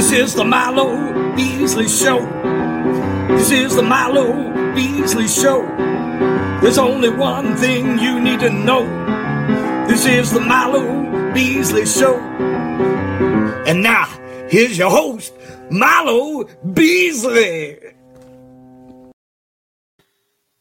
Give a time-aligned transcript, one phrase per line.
[0.00, 2.20] This is the Milo Beasley Show.
[3.36, 5.60] This is the Milo Beasley Show.
[6.62, 8.86] There's only one thing you need to know.
[9.86, 12.18] This is the Milo Beasley Show.
[13.66, 14.06] And now,
[14.48, 15.34] here's your host,
[15.70, 17.78] Milo Beasley.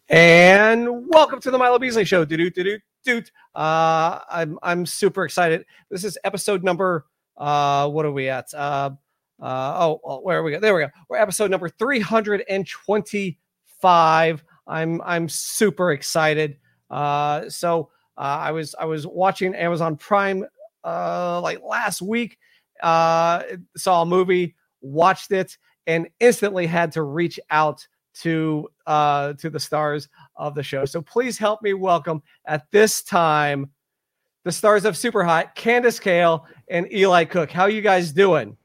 [0.10, 2.26] And welcome to the Milo Beasley Show.
[2.26, 3.32] Doot doot doot.
[3.56, 5.66] Uh, I'm I'm super excited.
[5.90, 7.06] This is episode number.
[7.38, 8.54] Uh, what are we at?
[8.54, 8.90] Uh,
[9.42, 10.52] uh, oh, oh, where are we?
[10.52, 10.60] Go?
[10.60, 10.90] There we go.
[11.08, 14.44] We're episode number 325.
[14.68, 16.58] I'm I'm super excited.
[16.90, 20.46] Uh, so uh, I was I was watching Amazon Prime
[20.84, 22.38] uh like last week.
[22.82, 23.44] Uh,
[23.76, 27.86] saw a movie, watched it, and instantly had to reach out
[28.16, 30.86] to uh to the stars of the show.
[30.86, 33.70] So please help me welcome at this time
[34.44, 37.52] the stars of Super Hot, Kandace Kale and Eli Cooke.
[37.52, 38.58] How you guys doing?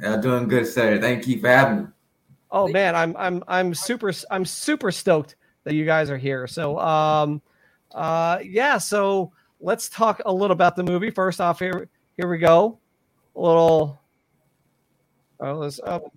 [0.00, 1.00] Yeah, doing good, sir.
[1.00, 1.86] Thank you for having me.
[2.50, 6.46] Oh man, I'm I'm I'm super I'm super stoked that you guys are here.
[6.46, 7.42] So um
[7.92, 11.10] uh yeah, so let's talk a little about the movie.
[11.10, 12.78] First off, here here we go.
[13.34, 14.00] A little
[15.40, 16.10] oh, let's, oh.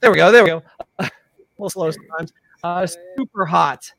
[0.00, 0.62] there we go, there we go.
[0.98, 1.10] a
[1.58, 2.32] little slow sometimes.
[2.62, 2.86] Uh
[3.18, 3.92] super hot.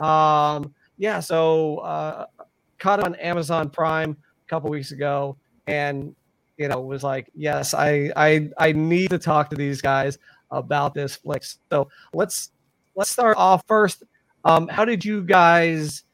[0.00, 2.26] Um yeah, so uh
[2.78, 5.36] caught on Amazon Prime a couple weeks ago
[5.68, 6.14] and
[6.62, 10.18] you know was like yes I, I i need to talk to these guys
[10.50, 12.52] about this flick so let's
[12.94, 14.04] let's start off first
[14.44, 16.04] um how did you guys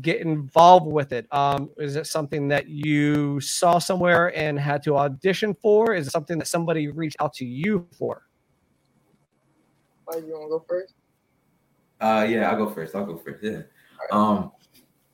[0.00, 4.96] get involved with it um is it something that you saw somewhere and had to
[4.96, 8.22] audition for is it something that somebody reached out to you for
[10.04, 10.94] Why you want to go first?
[12.00, 12.94] Uh, yeah, I'll go first.
[12.94, 13.44] I'll go first.
[13.44, 13.62] Yeah.
[14.10, 14.52] Um,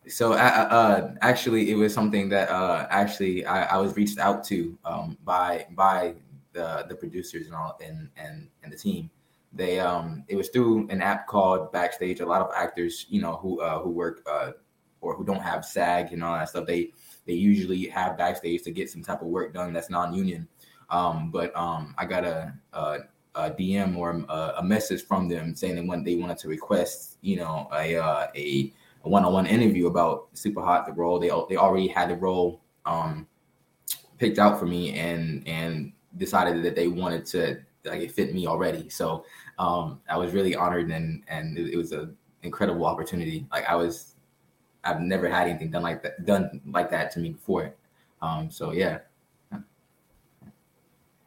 [0.08, 4.44] so uh, uh, actually, it was something that uh, actually I, I was reached out
[4.44, 6.14] to um, by by
[6.52, 9.10] the the producers and all and and and the team.
[9.52, 12.20] They um it was through an app called Backstage.
[12.20, 14.52] A lot of actors, you know, who uh, who work uh,
[15.00, 16.92] or who don't have SAG and all that stuff, they
[17.26, 20.46] they usually have Backstage to get some type of work done that's non-union.
[20.90, 22.98] Um, but um, I got a, a,
[23.34, 27.18] a DM or a, a message from them saying they want they wanted to request,
[27.22, 28.72] you know, a uh, a
[29.06, 31.18] a one-on-one interview about Super Hot the role.
[31.18, 33.26] They they already had the role um,
[34.18, 38.46] picked out for me and and decided that they wanted to like it fit me
[38.48, 38.88] already.
[38.88, 39.24] So
[39.60, 43.46] um, I was really honored and and it, it was an incredible opportunity.
[43.52, 44.16] Like I was,
[44.82, 47.74] I've never had anything done like that done like that to me before.
[48.20, 48.98] Um, so yeah,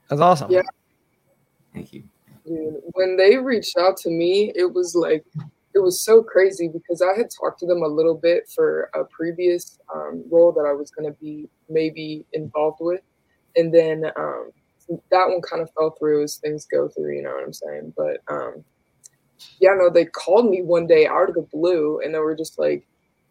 [0.09, 0.61] that's awesome Yeah.
[1.73, 2.03] thank you.
[2.43, 5.23] When they reached out to me, it was like
[5.79, 9.05] it was so crazy because I had talked to them a little bit for a
[9.05, 13.01] previous um, role that I was going to be maybe involved with,
[13.55, 14.51] and then um,
[15.11, 17.15] that one kind of fell through as things go through.
[17.15, 17.93] You know what I'm saying?
[17.95, 18.63] But um,
[19.61, 22.59] yeah, no, they called me one day out of the blue, and they were just
[22.59, 22.85] like,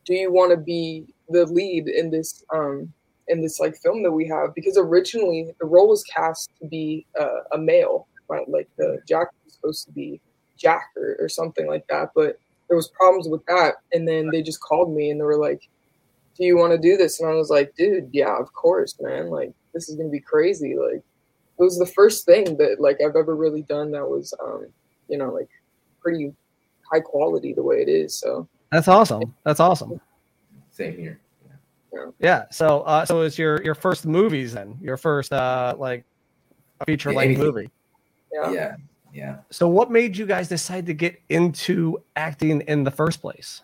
[0.07, 2.93] "Do you want to be the lead in this?" Um,
[3.31, 7.05] in this like film that we have because originally the role was cast to be
[7.21, 8.49] uh, a male right?
[8.49, 10.19] like the jack was supposed to be
[10.59, 12.11] Jack or, or something like that.
[12.15, 12.39] But
[12.69, 15.69] there was problems with that, and then they just called me and they were like,
[16.37, 19.31] "Do you want to do this?" And I was like, "Dude, yeah, of course, man.
[19.31, 21.03] Like this is gonna be crazy." Like
[21.59, 24.67] it was the first thing that like I've ever really done that was, um,
[25.09, 25.49] you know, like
[26.01, 26.35] pretty
[26.91, 28.15] high quality the way it is.
[28.19, 30.01] So that's awesome that's awesome
[30.71, 31.21] Same here.
[31.93, 32.45] yeah yeah.
[32.51, 36.05] so uh so it's your your first movies then your first uh like
[36.87, 37.71] feature length movie
[38.33, 38.77] yeah, Yeah,
[39.19, 39.37] yeah.
[39.51, 43.63] So, what made you guys decide to get into acting in the first place?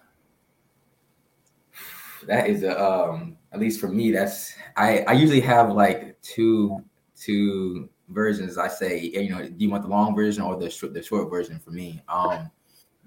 [2.26, 6.82] that is a um at least for me that's i i usually have like two
[7.16, 10.94] two versions i say you know do you want the long version or the short
[10.94, 12.50] the short version for me um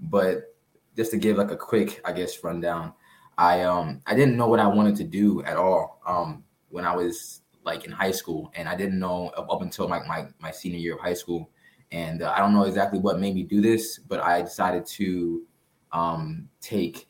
[0.03, 0.55] but
[0.95, 2.93] just to give like a quick i guess rundown
[3.37, 6.95] i um i didn't know what i wanted to do at all um when i
[6.95, 10.51] was like in high school and i didn't know up, up until like my, my
[10.51, 11.49] senior year of high school
[11.91, 15.43] and uh, i don't know exactly what made me do this but i decided to
[15.91, 17.07] um take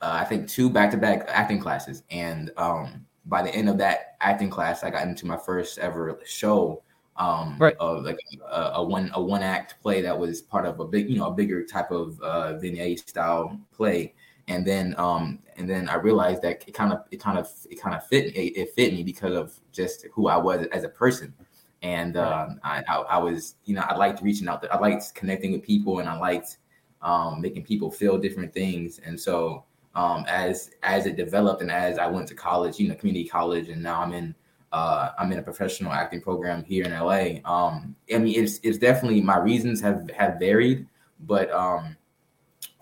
[0.00, 3.76] uh, I think two back to back acting classes, and um, by the end of
[3.78, 6.82] that acting class, I got into my first ever show.
[7.16, 7.76] Um, Right.
[7.78, 8.18] Of like
[8.50, 11.26] a, a one a one act play that was part of a big you know
[11.26, 14.14] a bigger type of uh, vignette style play,
[14.48, 17.78] and then um and then I realized that it kind of it kind of it
[17.78, 20.88] kind of fit it, it fit me because of just who I was as a
[20.88, 21.34] person.
[21.82, 24.64] And um, I, I, I was, you know, I liked reaching out.
[24.70, 26.58] I liked connecting with people, and I liked
[27.02, 29.00] um, making people feel different things.
[29.04, 32.94] And so, um, as as it developed and as I went to college, you know,
[32.94, 34.34] community college, and now I'm in
[34.72, 37.40] uh, I'm in a professional acting program here in LA.
[37.50, 40.86] Um, I mean, it's it's definitely my reasons have have varied,
[41.20, 41.96] but um,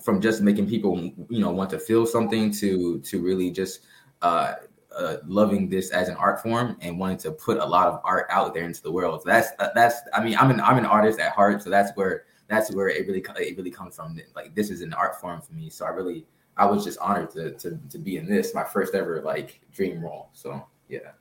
[0.03, 3.81] from just making people you know want to feel something to to really just
[4.23, 4.55] uh,
[4.99, 8.27] uh, loving this as an art form and wanting to put a lot of art
[8.31, 9.23] out there into the world.
[9.23, 12.25] So that's that's I mean I'm an I'm an artist at heart, so that's where
[12.49, 14.21] that's where it really it really comes from.
[14.35, 17.31] Like this is an art form for me, so I really I was just honored
[17.31, 20.31] to to to be in this my first ever like dream role.
[20.33, 21.13] So yeah.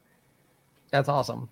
[0.92, 1.50] That's awesome.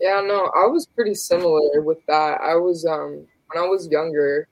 [0.00, 2.40] Yeah, no, I was pretty similar with that.
[2.40, 4.48] I was um when I was younger,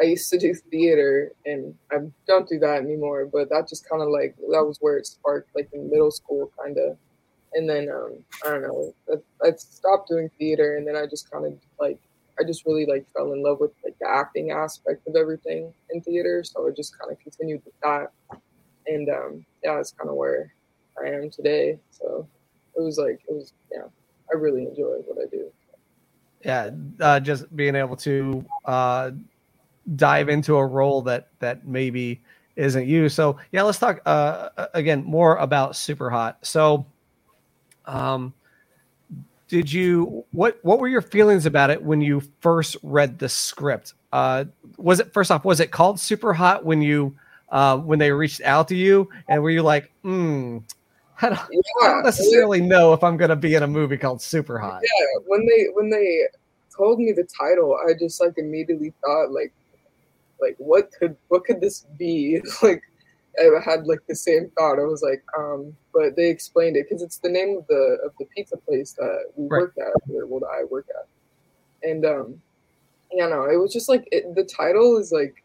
[0.00, 1.96] I used to do theater and I
[2.26, 5.54] don't do that anymore, but that just kind of like that was where it sparked
[5.54, 6.96] like in middle school kind of.
[7.54, 11.30] And then um I don't know, I, I stopped doing theater and then I just
[11.30, 11.98] kind of like
[12.40, 16.00] I just really like fell in love with like the acting aspect of everything in
[16.00, 18.10] theater, so I just kind of continued with that.
[18.86, 20.54] And um yeah, it's kind of where
[20.98, 21.78] I am today.
[21.90, 22.26] So
[22.76, 23.84] it was like it was yeah
[24.32, 25.50] i really enjoy what i do
[26.44, 29.10] yeah uh, just being able to uh,
[29.96, 32.22] dive into a role that that maybe
[32.56, 33.08] isn't you.
[33.08, 36.38] So yeah let's talk uh, again more about super hot.
[36.42, 36.86] So
[37.86, 38.32] um
[39.48, 43.94] did you what what were your feelings about it when you first read the script?
[44.12, 44.44] Uh
[44.76, 47.16] was it first off was it called super hot when you
[47.50, 49.08] uh when they reached out to you?
[49.28, 50.58] And were you like hmm
[51.20, 53.96] I don't, yeah, I don't necessarily know if I'm going to be in a movie
[53.96, 54.82] called Super Hot.
[54.82, 56.22] Yeah, when they when they
[56.76, 59.52] told me the title, I just like immediately thought like
[60.42, 62.40] like what could what could this be?
[62.62, 62.82] like
[63.38, 64.78] I had like the same thought.
[64.78, 68.12] I was like, um, but they explained it because it's the name of the of
[68.18, 69.62] the pizza place that we right.
[69.62, 72.42] worked at, or well, that I work at, and um,
[73.12, 75.42] yeah, no, it was just like it, the title is like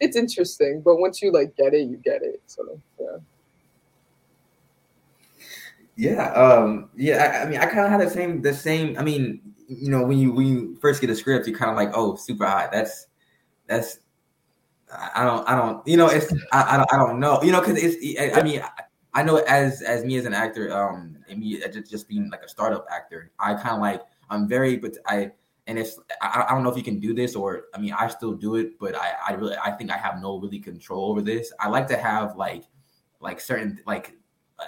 [0.00, 2.42] it's interesting, but once you like get it, you get it.
[2.46, 3.18] So yeah.
[5.96, 7.16] Yeah, um, yeah.
[7.16, 8.98] I, I mean, I kind of had the same, the same.
[8.98, 11.76] I mean, you know, when you when you first get a script, you're kind of
[11.76, 12.70] like, oh, super hot.
[12.70, 13.06] That's
[13.66, 14.00] that's.
[14.92, 17.60] I don't, I don't, you know, it's, I, I don't, I don't know, you know,
[17.60, 18.82] because it's, I, I mean, I,
[19.14, 22.42] I know as as me as an actor, um, and me just just being like
[22.42, 25.32] a startup actor, I kind of like, I'm very, but I,
[25.66, 28.06] and it's, I, I don't know if you can do this or, I mean, I
[28.08, 31.22] still do it, but I, I really, I think I have no really control over
[31.22, 31.52] this.
[31.58, 32.64] I like to have like,
[33.20, 34.14] like certain like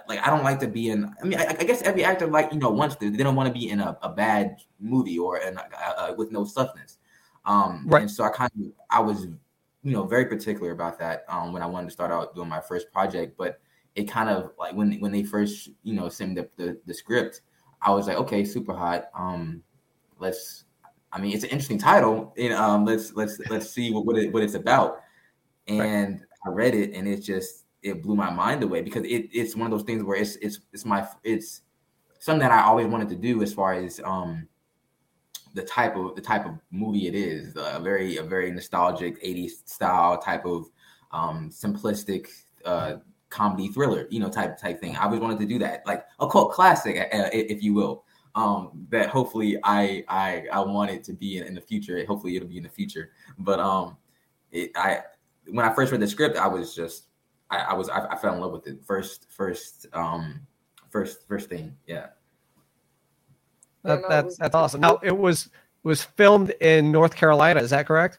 [0.09, 1.15] like I don't like to be in.
[1.23, 3.11] I mean, I, I, guess every actor like you know wants to.
[3.11, 6.45] They don't want to be in a, a bad movie or in a, with no
[6.45, 6.99] substance.
[7.45, 8.03] Um, right.
[8.03, 9.27] And so I kind of I was
[9.89, 12.61] you know very particular about that um, when I wanted to start out doing my
[12.61, 13.39] first project.
[13.39, 13.61] But
[13.95, 17.41] it kind of like when when they first you know sent the, the, the script,
[17.81, 19.07] I was like, okay, super hot.
[19.19, 19.63] Um,
[20.19, 20.65] let's.
[21.11, 22.35] I mean, it's an interesting title.
[22.37, 25.01] And um, let's let's let's see what what, it, what it's about.
[25.69, 26.21] And right.
[26.47, 29.67] I read it, and it just it blew my mind away because it, it's one
[29.67, 31.63] of those things where it's it's it's my it's
[32.19, 34.49] something that I always wanted to do as far as um
[35.59, 39.69] the type of the type of movie it is a very a very nostalgic 80s
[39.69, 40.71] style type of
[41.11, 42.29] um simplistic
[42.65, 42.95] uh
[43.29, 44.97] comedy thriller you know type type thing.
[44.97, 48.05] I always wanted to do that like a cult classic uh, if you will.
[48.37, 52.05] Um that hopefully I I I want it to be in, in the future.
[52.07, 53.11] Hopefully it'll be in the future.
[53.39, 53.97] But um
[54.53, 55.01] it, I
[55.49, 57.09] when I first read the script I was just
[57.51, 58.79] I, I was I, I, fell in love with it.
[58.87, 60.41] First first um
[60.89, 62.07] first first thing yeah
[63.83, 65.51] that, that's that's awesome now it was
[65.83, 68.19] was filmed in north carolina is that correct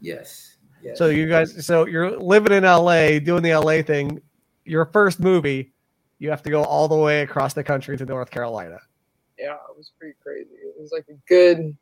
[0.00, 0.98] yes, yes.
[0.98, 4.20] so you guys so you're living in la doing the la thing
[4.64, 5.72] your first movie
[6.18, 8.78] you have to go all the way across the country to north carolina
[9.38, 11.76] yeah it was pretty crazy it was like a good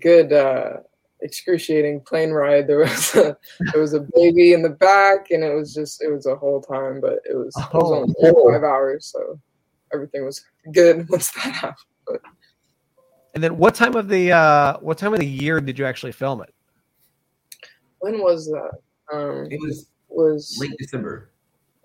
[0.00, 0.78] good uh
[1.22, 2.66] excruciating plane ride.
[2.66, 3.36] There was a,
[3.72, 6.60] there was a baby in the back, and it was just it was a whole
[6.60, 7.00] time.
[7.00, 8.52] But it was, it was only oh.
[8.52, 9.40] five hours, so
[9.92, 11.76] everything was good once that happened.
[12.06, 12.20] But.
[13.34, 16.12] And then, what time of the uh, what time of the year did you actually
[16.12, 16.52] film it?
[18.00, 18.72] When was that?
[19.12, 21.30] Um, it was was late December.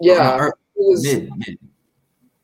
[0.01, 1.57] Yeah, uh, it was mid, mid.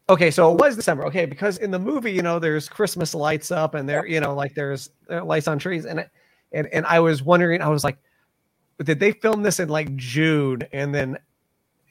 [0.10, 1.06] Okay, so it was December.
[1.06, 4.34] Okay, because in the movie, you know, there's Christmas lights up, and there, you know,
[4.34, 6.10] like there's there lights on trees, and it,
[6.52, 7.98] and and I was wondering, I was like,
[8.84, 10.64] did they film this in like June?
[10.72, 11.18] And then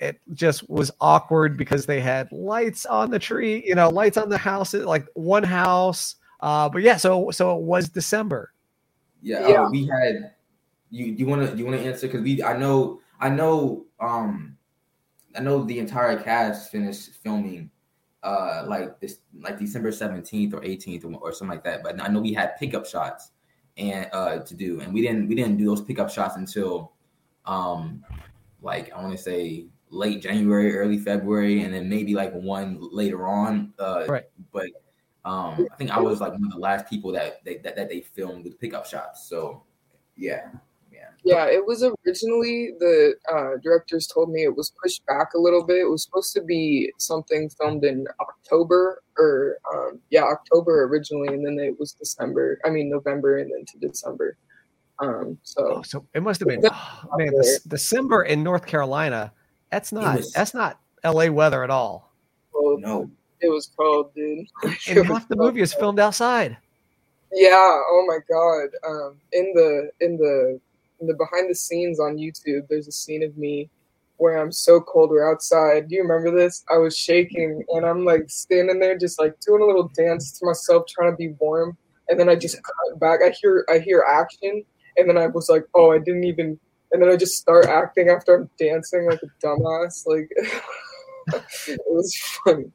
[0.03, 4.29] it just was awkward because they had lights on the tree, you know, lights on
[4.29, 6.17] the house, like one house.
[6.41, 8.53] Uh, but yeah, so so it was December.
[9.23, 9.63] Yeah, yeah.
[9.63, 10.35] Uh, we had.
[10.91, 13.87] You do you want to you want to answer because we I know I know
[14.01, 14.59] um
[15.35, 17.71] I know the entire cast finished filming
[18.23, 21.83] uh like this like December 17th or 18th or, or something like that.
[21.83, 23.31] But I know we had pickup shots
[23.79, 26.93] and uh to do and we didn't we didn't do those pickup shots until
[27.47, 28.05] um
[28.61, 33.27] like i want to say late January, early February, and then maybe like one later
[33.27, 33.73] on.
[33.79, 34.25] Uh, Right.
[34.53, 34.71] But
[35.25, 37.89] um, I think I was like one of the last people that they that, that
[37.89, 39.29] they filmed with pickup shots.
[39.29, 39.63] So
[40.17, 40.49] yeah,
[40.91, 41.09] yeah.
[41.23, 45.65] Yeah, it was originally the uh, directors told me it was pushed back a little
[45.65, 45.77] bit.
[45.77, 51.47] It was supposed to be something filmed in October or um, yeah, October originally, and
[51.47, 52.59] then it was December.
[52.65, 54.37] I mean November, and then to December.
[54.99, 59.33] Um, so Oh, so it must have been oh, man, the, December in North Carolina.
[59.73, 62.13] That's not was- that's not LA weather at all.
[62.53, 62.83] cold.
[62.83, 63.11] No,
[63.41, 64.47] it was cold, dude.
[64.89, 66.59] And was half the so movie is filmed outside.
[67.33, 67.49] Yeah.
[67.57, 68.69] Oh my god.
[68.87, 70.61] Um, in the in the
[71.01, 73.71] in the behind the scenes on YouTube, there's a scene of me
[74.19, 75.09] where I'm so cold.
[75.11, 75.89] We're outside.
[75.89, 76.65] Do you remember this?
[76.71, 80.47] I was shaking and I'm like standing there, just like doing a little dance to
[80.47, 81.77] myself, trying to be warm.
[82.09, 83.21] And then I just cut back.
[83.25, 84.63] I hear I hear action,
[84.99, 86.61] and then I was like, oh, I didn't even.
[86.93, 90.07] And then I just start acting after I'm dancing like a dumbass.
[90.07, 90.29] Like
[91.69, 92.71] it was funny.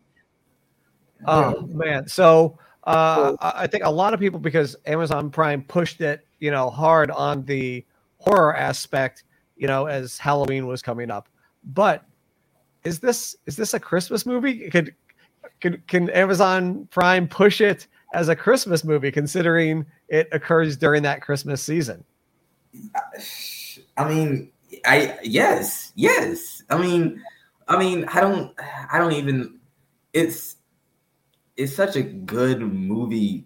[1.25, 2.07] Oh man.
[2.07, 6.51] So uh, I I think a lot of people because Amazon Prime pushed it, you
[6.51, 7.85] know, hard on the
[8.17, 9.23] horror aspect,
[9.55, 11.29] you know, as Halloween was coming up.
[11.63, 12.03] But
[12.83, 14.69] is this is this a Christmas movie?
[14.69, 14.95] Could
[15.59, 21.21] can can Amazon Prime push it as a Christmas movie considering it occurs during that
[21.21, 22.03] Christmas season?
[23.97, 24.51] I mean,
[24.85, 26.63] I yes, yes.
[26.69, 27.21] I mean,
[27.67, 28.53] I mean, I don't,
[28.91, 29.59] I don't even.
[30.13, 30.55] It's
[31.55, 33.45] it's such a good movie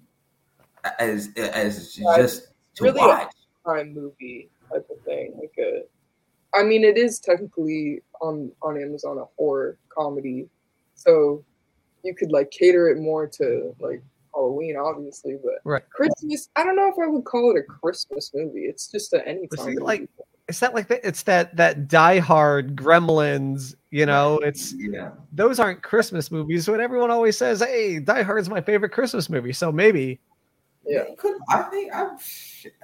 [1.00, 3.34] as as Yeah, just to really a- watch.
[3.64, 5.34] crime movie type of thing.
[5.40, 5.84] Like a,
[6.58, 10.50] I mean, it is technically on on Amazon a horror comedy,
[10.96, 11.44] so
[12.04, 14.02] you could like cater it more to like
[14.34, 15.38] Halloween, obviously.
[15.44, 15.84] But Right.
[15.90, 18.62] Christmas, I don't know if I would call it a Christmas movie.
[18.66, 19.58] It's just a But anytime.
[19.58, 19.82] see, movie.
[19.84, 20.10] like
[20.48, 25.60] it's that like that it's that that Die Hard Gremlins, you know, it's Yeah, those
[25.60, 29.72] aren't Christmas movies, but everyone always says, "Hey, Die Hard's my favorite Christmas movie." So
[29.72, 30.20] maybe,
[30.86, 32.18] yeah, could I think I.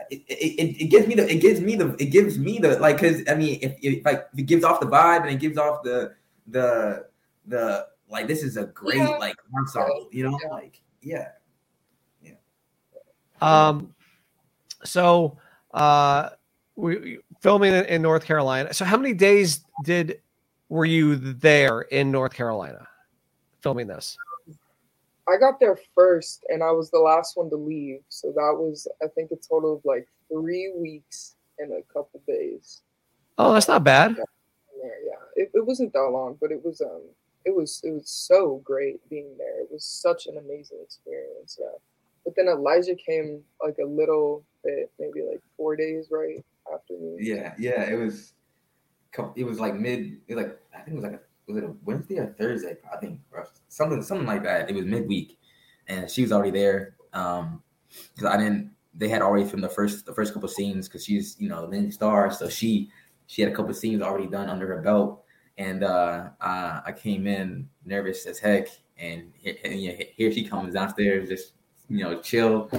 [0.09, 2.79] It, it, it, it gives me the it gives me the it gives me the
[2.79, 5.39] like because I mean if, if like if it gives off the vibe and it
[5.39, 6.13] gives off the
[6.47, 7.05] the
[7.45, 9.17] the like this is a great Yeah.
[9.19, 10.49] like ensemble you know Yeah.
[10.53, 11.27] like yeah
[13.41, 13.93] um,
[14.83, 15.37] so
[15.73, 16.29] uh,
[16.75, 18.73] we filming in, in North Carolina.
[18.73, 20.21] So how many days did
[20.69, 22.87] were you there in North Carolina
[23.61, 24.17] filming this?
[25.29, 27.99] I got there first, and I was the last one to leave.
[28.07, 32.81] So that was, I think, a total of like three weeks and a couple days.
[33.37, 34.15] Oh, that's not bad.
[34.15, 34.25] there.
[34.83, 37.01] Yeah, it, it wasn't that long, but it was um,
[37.45, 39.61] it was it was so great being there.
[39.61, 41.57] It was such an amazing experience.
[41.59, 41.77] Yeah,
[42.27, 46.43] but then Elijah came like a little bit, maybe like four days right
[46.73, 47.15] after me.
[47.19, 48.33] Yeah, yeah, it was.
[49.37, 50.17] It was like mid.
[50.27, 52.75] It was like I think it was like a, was it a Wednesday or Thursday?
[52.93, 54.69] I think or something something like that.
[54.69, 55.39] It was midweek,
[55.87, 56.97] and she was already there.
[57.13, 57.63] Um,
[58.13, 58.71] because I didn't.
[58.93, 61.91] They had already filmed the first the first couple scenes because she's you know the
[61.91, 62.91] star, so she
[63.27, 65.23] she had a couple scenes already done under her belt,
[65.57, 68.67] and uh, uh I came in nervous as heck,
[68.97, 69.31] and
[69.63, 71.53] and, you know, here she comes downstairs, just
[71.89, 72.69] you know chill.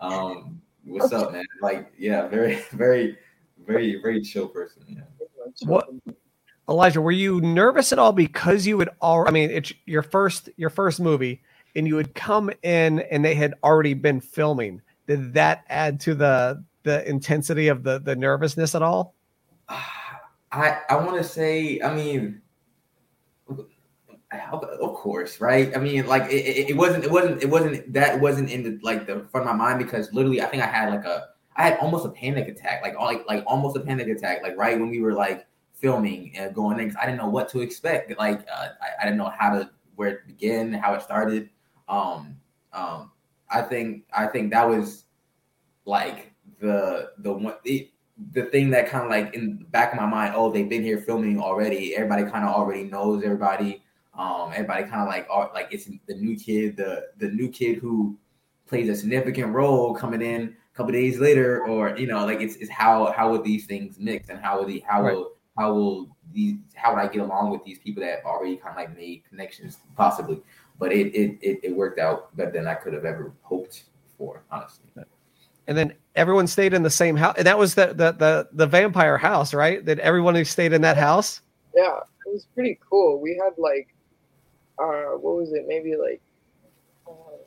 [0.00, 1.44] Um, what's up, man?
[1.60, 3.18] Like, yeah, very, very,
[3.66, 4.82] very, very chill person.
[4.88, 5.02] Yeah.
[5.62, 5.88] What-
[6.68, 9.26] Elijah, were you nervous at all because you had all?
[9.26, 11.40] I mean, it's your first your first movie,
[11.74, 14.82] and you had come in and they had already been filming.
[15.06, 19.14] Did that add to the the intensity of the the nervousness at all?
[20.52, 22.42] I I want to say, I mean,
[24.32, 25.74] of course, right?
[25.74, 28.78] I mean, like it, it, it wasn't, it wasn't, it wasn't that wasn't in the
[28.82, 31.62] like the front of my mind because literally, I think I had like a, I
[31.62, 34.90] had almost a panic attack, like like like almost a panic attack, like right when
[34.90, 38.40] we were like filming and going in, 'cause I didn't know what to expect, like
[38.52, 41.48] uh, I, I didn't know how to where to begin, how it started.
[41.88, 42.36] Um,
[42.74, 43.10] um,
[43.50, 45.04] I think I think that was
[45.86, 47.54] like the the one.
[47.64, 47.90] It,
[48.32, 50.82] the thing that kind of like in the back of my mind, oh, they've been
[50.82, 51.94] here filming already.
[51.94, 53.82] Everybody kind of already knows everybody.
[54.18, 57.78] Um, everybody kind of like, are, like it's the new kid, the the new kid
[57.78, 58.18] who
[58.66, 62.56] plays a significant role coming in a couple days later, or you know, like it's,
[62.56, 65.14] it's how how would these things mix and how will the how Right.
[65.14, 68.56] will how will these how would I get along with these people that have already
[68.56, 70.42] kind of like made connections possibly,
[70.78, 73.84] but it it it, it worked out better than I could have ever hoped
[74.16, 74.90] for, honestly.
[75.68, 78.66] And then everyone stayed in the same house, and that was the the the, the
[78.66, 79.84] vampire house, right?
[79.84, 81.42] That everyone who stayed in that house.
[81.74, 83.20] Yeah, it was pretty cool.
[83.20, 83.88] We had like,
[84.80, 85.64] uh, what was it?
[85.66, 86.20] Maybe like,
[87.06, 87.38] uh,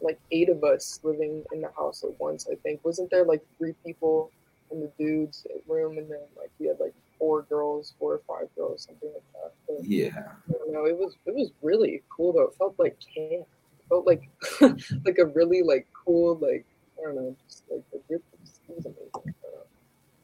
[0.00, 2.46] like eight of us living in the house at once.
[2.50, 4.30] I think wasn't there like three people
[4.70, 8.48] in the dude's room, and then like we had like four girls, four or five
[8.56, 9.52] girls, something like that.
[9.66, 10.32] But, Yeah.
[10.48, 10.86] I don't know.
[10.86, 12.44] It was it was really cool though.
[12.44, 13.46] It felt like camp.
[13.78, 14.28] It felt like
[15.04, 16.64] like a really like cool like
[16.98, 18.02] I don't know, just like it
[18.40, 19.34] was, it was amazing.
[19.44, 19.58] I.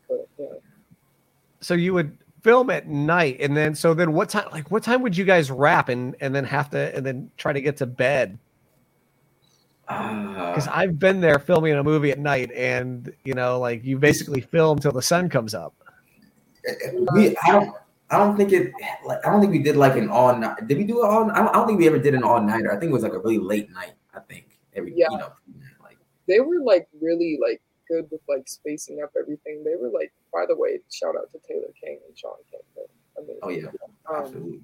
[0.08, 0.46] But yeah.
[1.60, 4.48] So you would film at night, and then so then what time?
[4.52, 7.52] Like what time would you guys wrap and and then have to and then try
[7.52, 8.38] to get to bed?
[9.86, 13.98] Because Uh, I've been there filming a movie at night, and you know, like you
[13.98, 15.74] basically film till the sun comes up.
[17.14, 17.74] we I don't
[18.10, 18.72] I don't think it
[19.06, 20.66] like I don't think we did like an all night.
[20.68, 21.30] Did we do it all?
[21.30, 22.70] I don't, I don't think we ever did an all nighter.
[22.70, 23.92] I think it was like a really late night.
[24.14, 25.08] I think every Yeah.
[25.10, 25.32] you know
[25.82, 25.96] like
[26.28, 27.61] they were like really like
[27.92, 29.62] good with like spacing up everything.
[29.64, 32.60] They were like, by the way, shout out to Taylor King and Sean King.
[32.74, 32.84] They're
[33.18, 33.40] amazing.
[33.42, 33.68] oh yeah
[34.10, 34.60] Um, absolutely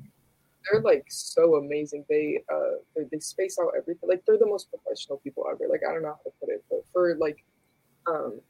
[0.70, 2.04] they're like so amazing.
[2.08, 4.08] They uh they, they space out everything.
[4.08, 5.64] Like they're the most professional people ever.
[5.68, 7.44] Like I don't know how to put it, but for like
[8.06, 8.40] um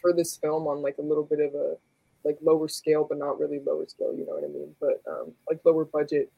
[0.00, 1.76] for this film on like a little bit of a
[2.24, 4.14] like lower scale, but not really lower scale.
[4.16, 4.74] You know what I mean?
[4.80, 6.32] But um like lower budget.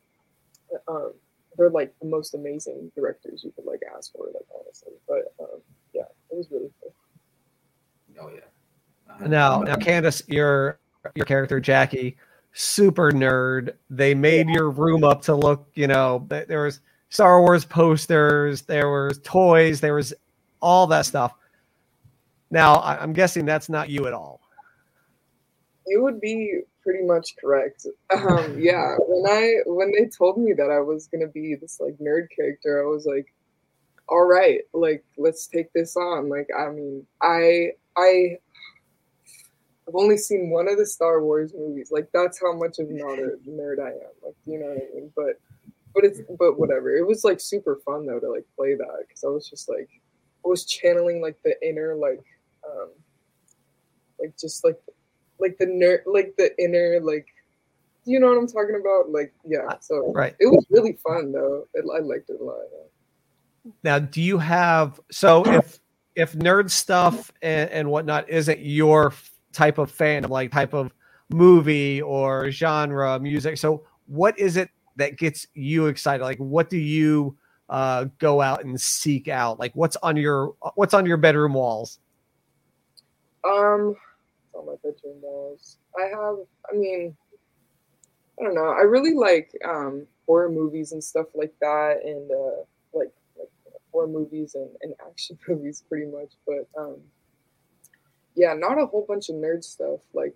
[0.88, 1.12] Um,
[1.56, 4.26] they're like the most amazing directors you could like ask for.
[4.26, 5.60] Like honestly, but um
[5.94, 6.92] yeah, it was really cool.
[8.20, 9.26] Oh yeah.
[9.26, 10.78] Now, now, Kandace, your
[11.14, 12.16] your character Jackie,
[12.52, 13.74] super nerd.
[13.90, 18.90] They made your room up to look, you know, there was Star Wars posters, there
[18.90, 20.12] was toys, there was
[20.60, 21.34] all that stuff.
[22.50, 24.40] Now, I- I'm guessing that's not you at all.
[25.86, 27.86] You would be pretty much correct.
[28.12, 31.96] Um, yeah, when I when they told me that I was gonna be this like
[31.98, 33.32] nerd character, I was like,
[34.08, 36.28] all right, like let's take this on.
[36.28, 38.38] Like, I mean, I I
[39.88, 41.90] I've only seen one of the Star Wars movies.
[41.92, 44.10] Like, that's how much of not a nerd I am.
[44.24, 45.12] Like, you know what I mean?
[45.14, 45.40] But
[45.94, 46.94] but it's but whatever.
[46.96, 49.88] It was like super fun though to like play that because I was just like
[50.44, 52.22] I was channeling like the inner like
[52.68, 52.90] um
[54.20, 54.78] like just like
[55.38, 57.26] like the nerd like the inner like
[58.04, 59.10] you know what I'm talking about?
[59.10, 59.78] Like yeah.
[59.80, 60.34] So Right.
[60.38, 61.66] it was really fun though.
[61.74, 62.58] It, I liked it a lot.
[62.72, 63.72] yeah.
[63.82, 65.80] Now, do you have so if
[66.16, 69.12] if nerd stuff and, and whatnot isn't your
[69.52, 70.92] type of fandom, like type of
[71.30, 76.24] movie or genre music, so what is it that gets you excited?
[76.24, 77.36] Like, what do you
[77.68, 79.58] uh, go out and seek out?
[79.58, 81.98] Like, what's on your what's on your bedroom walls?
[83.44, 83.94] Um,
[84.54, 85.78] on my bedroom walls.
[85.98, 86.36] I have.
[86.72, 87.16] I mean,
[88.40, 88.68] I don't know.
[88.68, 93.12] I really like um horror movies and stuff like that, and uh, like
[93.96, 96.32] horror movies and, and action movies, pretty much.
[96.46, 96.96] But um,
[98.34, 100.00] yeah, not a whole bunch of nerd stuff.
[100.12, 100.34] Like,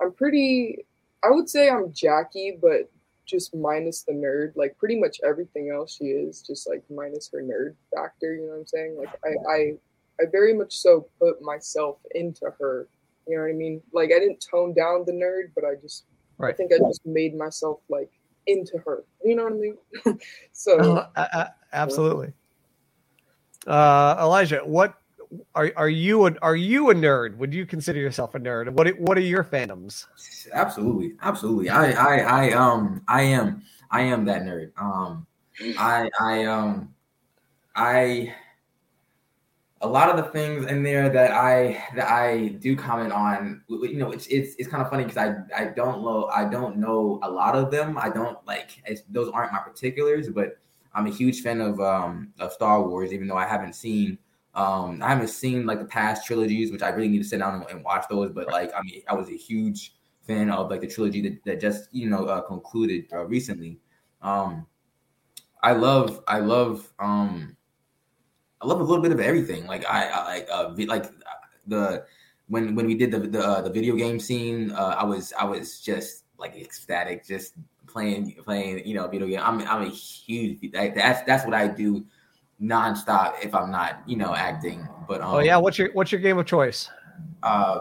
[0.00, 0.84] I'm pretty.
[1.24, 2.90] I would say I'm Jackie, but
[3.24, 4.56] just minus the nerd.
[4.56, 8.34] Like pretty much everything else she is, just like minus her nerd factor.
[8.34, 8.96] You know what I'm saying?
[8.98, 9.72] Like I, I
[10.20, 12.88] I very much so put myself into her.
[13.28, 13.80] You know what I mean?
[13.92, 16.04] Like I didn't tone down the nerd, but I just
[16.40, 18.10] I think I just made myself like
[18.48, 19.04] into her.
[19.24, 20.18] You know what I mean?
[20.52, 20.78] so
[21.16, 22.32] Uh, uh, absolutely.
[23.66, 24.98] Uh, Elijah, what
[25.54, 27.36] are are you a, are you a nerd?
[27.36, 28.70] Would you consider yourself a nerd?
[28.70, 30.06] What what are your fandoms?
[30.52, 31.70] Absolutely, absolutely.
[31.70, 34.72] I, I, I, um, I am, I am that nerd.
[34.76, 35.26] Um,
[35.78, 36.94] I, I, um,
[37.76, 38.34] I,
[39.80, 43.96] a lot of the things in there that I that I do comment on, you
[43.98, 47.18] know, it's it's it's kind of funny because I I don't know I don't know
[47.22, 47.98] a lot of them.
[47.98, 50.58] I don't like those aren't my particulars, but
[50.94, 54.18] I'm a huge fan of um of Star Wars, even though I haven't seen
[54.54, 57.54] um I haven't seen like the past trilogies, which I really need to sit down
[57.54, 58.30] and, and watch those.
[58.32, 59.94] But like I mean, I was a huge
[60.26, 63.78] fan of like the trilogy that, that just you know uh, concluded uh, recently.
[64.20, 64.66] Um,
[65.62, 67.56] I love I love um
[68.60, 69.66] I love a little bit of everything.
[69.66, 71.06] Like I, I like uh, like
[71.66, 72.04] the
[72.48, 75.44] when when we did the the, uh, the video game scene, uh, I was I
[75.44, 77.54] was just like ecstatic, just
[77.92, 79.40] playing playing you know video game.
[79.42, 82.04] I'm I'm a huge like, that's that's what I do
[82.60, 84.88] nonstop if I'm not you know acting.
[85.06, 86.90] But um, Oh yeah, what's your what's your game of choice?
[87.42, 87.80] uh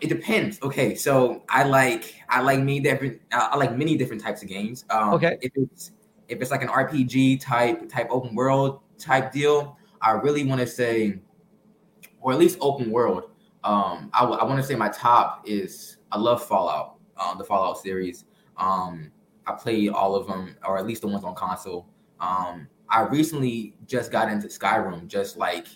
[0.00, 4.42] it depends okay so i like i like many different i like many different types
[4.42, 5.36] of games um Okay.
[5.40, 5.92] if it's
[6.28, 10.66] if it's like an rpg type type open world type deal i really want to
[10.66, 11.18] say
[12.20, 13.30] or at least open world
[13.64, 18.24] um i, want to say my top is i love fallout um the fallout series
[18.58, 19.10] um
[19.46, 21.86] i played all of them or at least the ones on console
[22.20, 25.66] um i recently just got into skyrim just like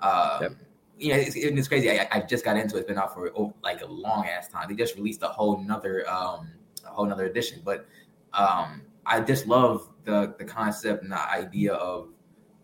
[0.00, 0.52] uh Yep.
[0.98, 1.90] you know, it's, it's crazy.
[1.90, 2.80] I, I just got into it.
[2.80, 4.68] It's been out for oh, like a long ass time.
[4.68, 6.50] They just released a whole nother, um,
[6.86, 7.62] a whole nother edition.
[7.64, 7.86] But
[8.32, 12.08] um, I just love the the concept and the idea of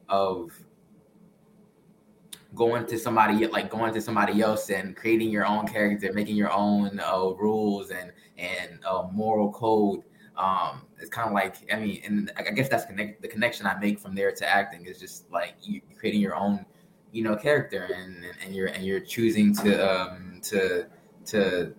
[0.09, 0.51] of
[2.55, 6.53] going to somebody like going to somebody else and creating your own character, making your
[6.53, 10.03] own uh, rules and and uh, moral code.
[10.37, 13.79] Um, it's kind of like I mean, and I guess that's connect the connection I
[13.79, 16.65] make from there to acting is just like you creating your own,
[17.13, 20.87] you know, character and and you're and you're choosing to um to
[21.27, 21.75] to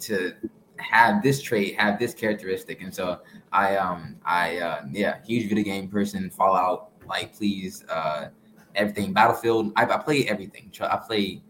[0.00, 0.32] to
[0.78, 3.20] have this trait, have this characteristic, and so
[3.52, 6.30] I um I uh, yeah, huge video game person.
[6.30, 8.28] Fallout, like please, uh,
[8.74, 9.12] everything.
[9.12, 10.70] Battlefield, I, I play everything.
[10.80, 11.42] I play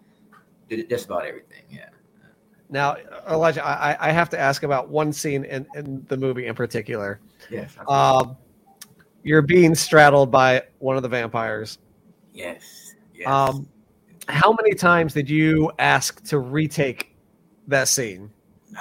[0.88, 1.64] just about everything.
[1.70, 1.88] Yeah.
[2.68, 2.96] Now,
[3.28, 7.20] Elijah, I, I have to ask about one scene in, in the movie in particular.
[7.50, 7.76] Yes.
[7.88, 8.36] Um,
[9.22, 11.78] you're being straddled by one of the vampires.
[12.32, 12.94] Yes.
[13.14, 13.28] Yes.
[13.28, 13.68] Um,
[14.28, 17.16] how many times did you ask to retake
[17.68, 18.30] that scene?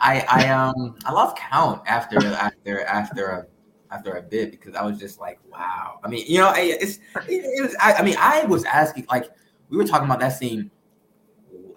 [0.00, 3.46] I I um I lost count after after after a
[3.90, 5.98] after a bit because I was just like, wow.
[6.04, 7.74] I mean, you know, it's it, it was.
[7.80, 9.30] I, I, mean, I was asking like
[9.70, 10.70] we were talking about that scene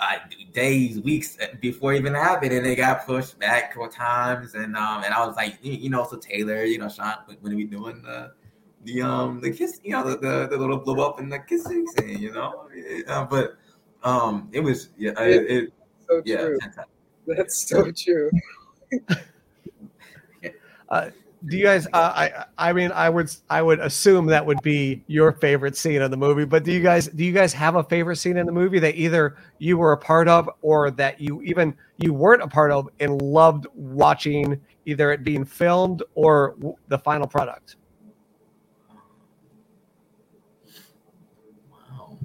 [0.02, 0.18] uh,
[0.52, 4.76] days, weeks before it even happened, and they got pushed back a couple times, and
[4.76, 7.56] um and I was like, you, you know, so Taylor, you know, Sean, when are
[7.56, 8.32] we doing the
[8.84, 11.86] the um the kiss, you know, the the, the little blow up and the kissing
[11.88, 12.68] scene, you know,
[13.08, 13.58] uh, but
[14.04, 15.74] um it was yeah it, it
[16.10, 16.38] so yeah.
[16.38, 16.58] True.
[17.28, 18.32] That's so true.
[20.90, 21.10] uh,
[21.48, 21.88] do you guys?
[21.88, 26.02] Uh, I I mean, I would I would assume that would be your favorite scene
[26.02, 26.46] in the movie.
[26.46, 28.96] But do you guys do you guys have a favorite scene in the movie that
[28.96, 32.90] either you were a part of or that you even you weren't a part of
[33.00, 36.56] and loved watching either it being filmed or
[36.90, 37.78] the final product?
[41.72, 42.18] Wow.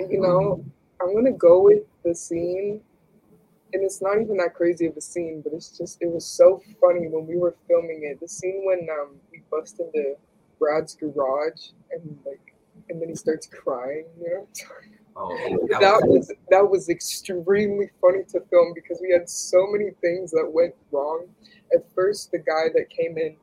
[0.00, 0.64] You know,
[1.00, 2.80] I'm gonna go with the scene
[3.76, 6.62] and it's not even that crazy of a scene, but it's just it was so
[6.80, 8.18] funny when we were filming it.
[8.18, 10.14] The scene when um, we bust into
[10.58, 12.54] Brad's garage and like
[12.88, 14.48] and then he starts crying, you know.
[15.18, 19.92] Oh, that, that was that was extremely funny to film because we had so many
[20.02, 21.24] things that went wrong.
[21.74, 23.34] At first, the guy that came in,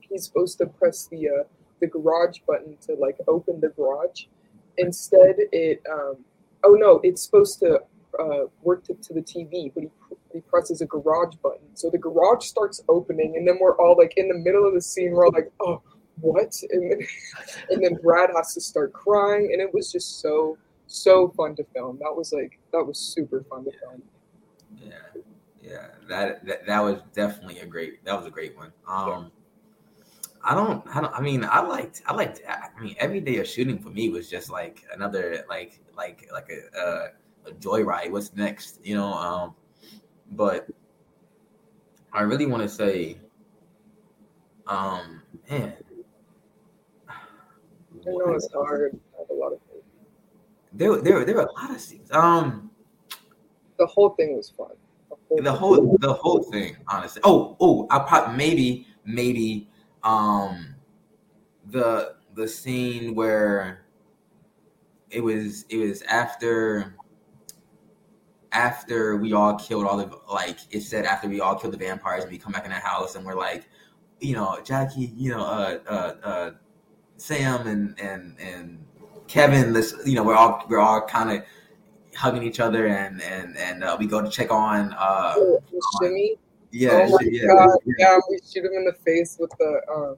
[0.00, 1.44] he's supposed to press the uh,
[1.80, 4.24] the garage button to like open the garage.
[4.78, 6.16] Instead, it um,
[6.64, 7.82] oh no, it's supposed to
[8.18, 9.90] uh, worked it to the TV, but he,
[10.32, 11.66] he presses a garage button.
[11.74, 14.80] So the garage starts opening, and then we're all like in the middle of the
[14.80, 15.12] scene.
[15.12, 15.82] We're all like, "Oh,
[16.20, 17.06] what?" And then,
[17.70, 21.64] and then Brad has to start crying, and it was just so so fun to
[21.74, 21.98] film.
[22.00, 24.02] That was like that was super fun to film.
[24.76, 25.22] Yeah,
[25.62, 28.04] yeah, that that, that was definitely a great.
[28.04, 28.72] That was a great one.
[28.86, 29.24] Um, yeah.
[30.44, 31.14] I don't, I don't.
[31.14, 32.40] I mean, I liked, I liked.
[32.48, 36.50] I mean, every day of shooting for me was just like another, like, like, like
[36.50, 36.78] a.
[36.78, 37.08] Uh,
[37.46, 38.10] a joyride.
[38.10, 38.80] What's next?
[38.84, 39.54] You know, um,
[40.32, 40.68] but
[42.12, 43.18] I really want to say,
[44.66, 45.74] um, man,
[47.08, 47.14] I
[48.04, 48.98] know it's hard.
[49.30, 49.84] A lot of things.
[50.72, 52.10] There, there, there were a lot of scenes.
[52.12, 52.70] Um,
[53.78, 54.70] the whole thing was fun.
[55.38, 57.22] The whole, the whole thing, honestly.
[57.24, 59.70] Oh, oh, I probably maybe, maybe,
[60.02, 60.74] um,
[61.70, 63.86] the the scene where
[65.10, 66.96] it was, it was after
[68.52, 72.22] after we all killed all the like it said after we all killed the vampires
[72.22, 73.68] and we come back in the house and we're like,
[74.20, 76.50] you know, Jackie, you know, uh, uh, uh,
[77.16, 78.84] Sam and and and
[79.26, 81.44] Kevin, this, you know, we're all we're all kind of
[82.14, 85.62] hugging each other and and and uh, we go to check on uh, oh,
[86.00, 86.36] Shimmy.
[86.70, 87.94] Yeah, oh yeah, god, yeah.
[87.98, 90.16] yeah, we shoot him in the face with the um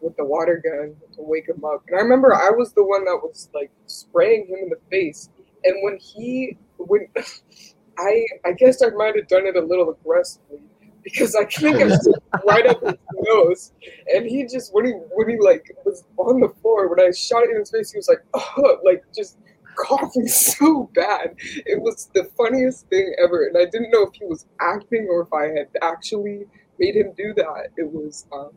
[0.00, 1.82] with the water gun to wake him up.
[1.88, 5.30] And I remember I was the one that was like spraying him in the face.
[5.64, 7.08] And when he when
[7.98, 10.60] I I guess I might have done it a little aggressively
[11.06, 13.72] because I think I was right up his nose,
[14.12, 17.44] and he just when he when he like was on the floor when I shot
[17.44, 19.38] it in his face, he was like, oh, like just
[19.76, 21.36] coughing so bad.
[21.38, 25.22] It was the funniest thing ever, and I didn't know if he was acting or
[25.22, 26.46] if I had actually
[26.78, 27.68] made him do that.
[27.76, 28.50] It was um,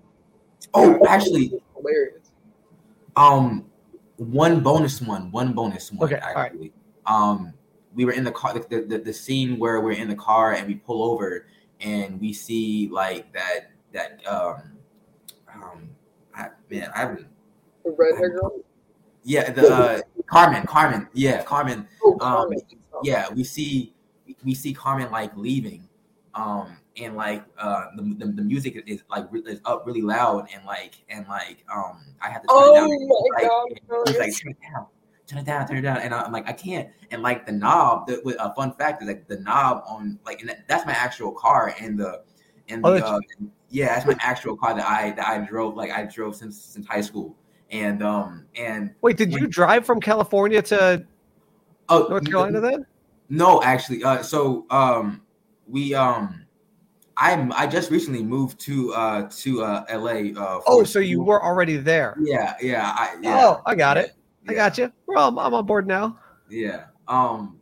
[0.73, 2.31] oh, yeah, actually hilarious.
[3.15, 3.65] Um,
[4.17, 6.11] one bonus one, one bonus one.
[6.11, 6.73] Okay, actually.
[7.05, 7.53] Um,
[7.99, 10.65] we were in the car, the, the, the scene where we're in the car and
[10.65, 11.47] we pull over
[11.81, 14.77] and we see like that, that, um,
[15.53, 15.89] um,
[16.33, 17.27] I, man, I haven't.
[17.83, 18.53] The red hair girl?
[19.23, 21.09] Yeah, the, uh, Carmen, Carmen.
[21.11, 21.89] Yeah, Carmen.
[22.01, 22.59] Oh, um, Carmen.
[22.93, 23.93] Um, yeah, we see,
[24.45, 25.89] we see Carmen like leaving.
[26.35, 30.65] Um, and like uh the, the, the, music is like is up really loud and
[30.65, 33.07] like and like um I had to turn oh it down.
[33.07, 34.19] my like, god!
[34.19, 34.87] Like turn it down
[35.29, 35.97] turn it down, turn it down.
[35.97, 36.89] And I'm like, I can't.
[37.11, 40.41] And like the knob, the, with a fun fact is like the knob on like,
[40.41, 41.73] and that's my actual car.
[41.79, 42.23] And the,
[42.67, 43.19] and the, oh, uh,
[43.69, 45.75] yeah, that's my actual car that I that I drove.
[45.75, 47.35] Like I drove since since high school.
[47.71, 51.05] and um and Wait, did you drive from California to
[51.89, 52.85] oh North Carolina then?
[53.29, 55.21] No, actually, uh, so um,
[55.67, 56.45] we um,
[57.15, 60.31] I'm I just recently moved to uh to uh LA.
[60.39, 62.17] Uh, Oh, so you were already there.
[62.19, 63.39] Yeah, yeah, I yeah.
[63.43, 64.13] Oh, I got it.
[64.47, 64.91] I got you.
[65.07, 66.17] Well, I'm, I'm on board now.
[66.49, 66.85] Yeah.
[67.07, 67.59] Um,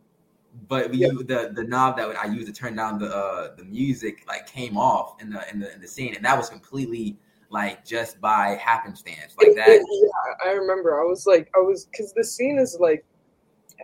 [0.68, 1.08] but we Yeah.
[1.18, 4.76] the the knob that I used to turn down the uh the music like came
[4.76, 7.18] off in the in the in the scene, and that was completely
[7.50, 9.68] like just by happenstance, like that.
[9.68, 11.00] yeah, I remember.
[11.00, 13.04] I was like, I was because the scene is like,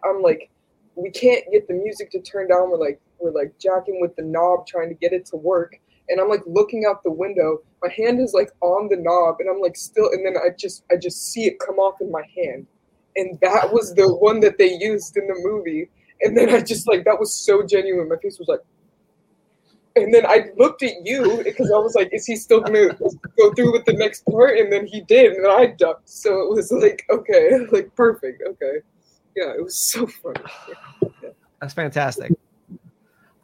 [0.04, 0.50] I'm like,
[0.96, 2.70] we can't get the music to turn down.
[2.70, 5.76] We're like, we're like jacking with the knob, trying to get it to work.
[6.08, 7.58] And I'm like looking out the window.
[7.82, 10.10] My hand is like on the knob, and I'm like still.
[10.12, 12.66] And then I just, I just see it come off in my hand,
[13.16, 15.88] and that was the one that they used in the movie.
[16.22, 18.08] And then I just like that was so genuine.
[18.08, 18.60] My face was like.
[19.96, 22.94] And then I looked at you because I was like, "Is he still gonna
[23.38, 26.08] go through with the next part?" And then he did, and I ducked.
[26.08, 28.42] So it was like, okay, like perfect.
[28.44, 28.80] Okay,
[29.36, 30.40] yeah, it was so funny.
[31.60, 32.32] That's fantastic.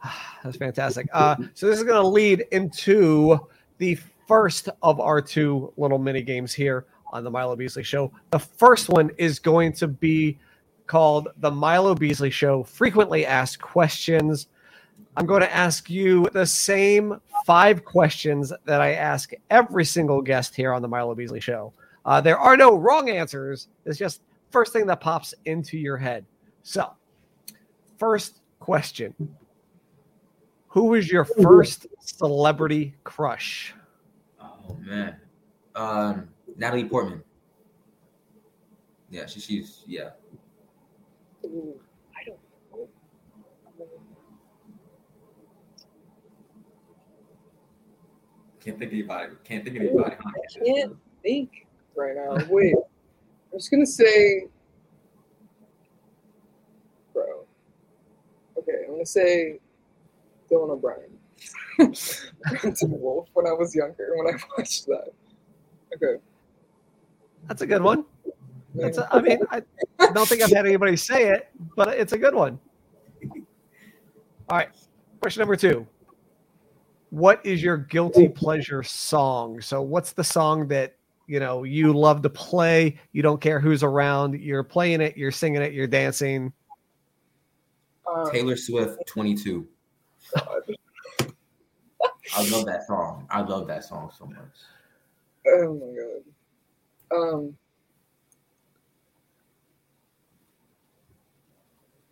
[0.43, 1.07] That's fantastic.
[1.13, 3.39] Uh, so this is to lead into
[3.77, 8.11] the first of our two little mini games here on the Milo Beasley Show.
[8.31, 10.37] The first one is going to be
[10.87, 14.47] called the Milo Beasley Show Frequently Asked Questions.
[15.15, 20.55] I'm going to ask you the same five questions that I ask every single guest
[20.55, 21.73] here on the Milo Beasley Show.
[22.05, 23.67] Uh, there are no wrong answers.
[23.85, 24.21] It's just
[24.51, 26.25] first thing that pops into your head.
[26.63, 26.91] So,
[27.97, 29.13] first question
[30.67, 33.73] Who was your first celebrity crush?
[34.41, 35.15] Oh man,
[35.75, 37.23] um, Natalie Portman.
[39.09, 40.11] Yeah, she, she's yeah.
[41.45, 41.79] Ooh,
[42.15, 42.39] I don't
[42.71, 42.87] know.
[48.63, 49.33] Can't think of anybody.
[49.43, 50.15] Can't think of anybody.
[50.15, 52.37] I can't think right now.
[52.49, 52.75] Wait,
[53.51, 54.45] I'm just gonna say,
[57.13, 57.45] bro.
[58.57, 59.59] Okay, I'm gonna say
[60.49, 61.17] Dylan O'Brien.
[62.83, 65.09] Wolf when I was younger when I watched that.
[65.95, 66.21] Okay.
[67.51, 68.05] That's a good one.
[68.75, 69.61] That's a, I mean, I
[70.13, 72.57] don't think I've had anybody say it, but it's a good one.
[74.49, 74.69] All right.
[75.19, 75.85] Question number two.
[77.09, 79.59] What is your guilty pleasure song?
[79.59, 80.95] So, what's the song that
[81.27, 82.97] you know you love to play?
[83.11, 84.39] You don't care who's around.
[84.39, 85.17] You're playing it.
[85.17, 85.73] You're singing it.
[85.73, 86.53] You're dancing.
[88.09, 89.67] Um, Taylor Swift, 22.
[90.37, 90.43] I
[92.49, 93.27] love that song.
[93.29, 94.37] I love that song so much.
[95.47, 96.30] Oh my god.
[97.13, 97.57] Um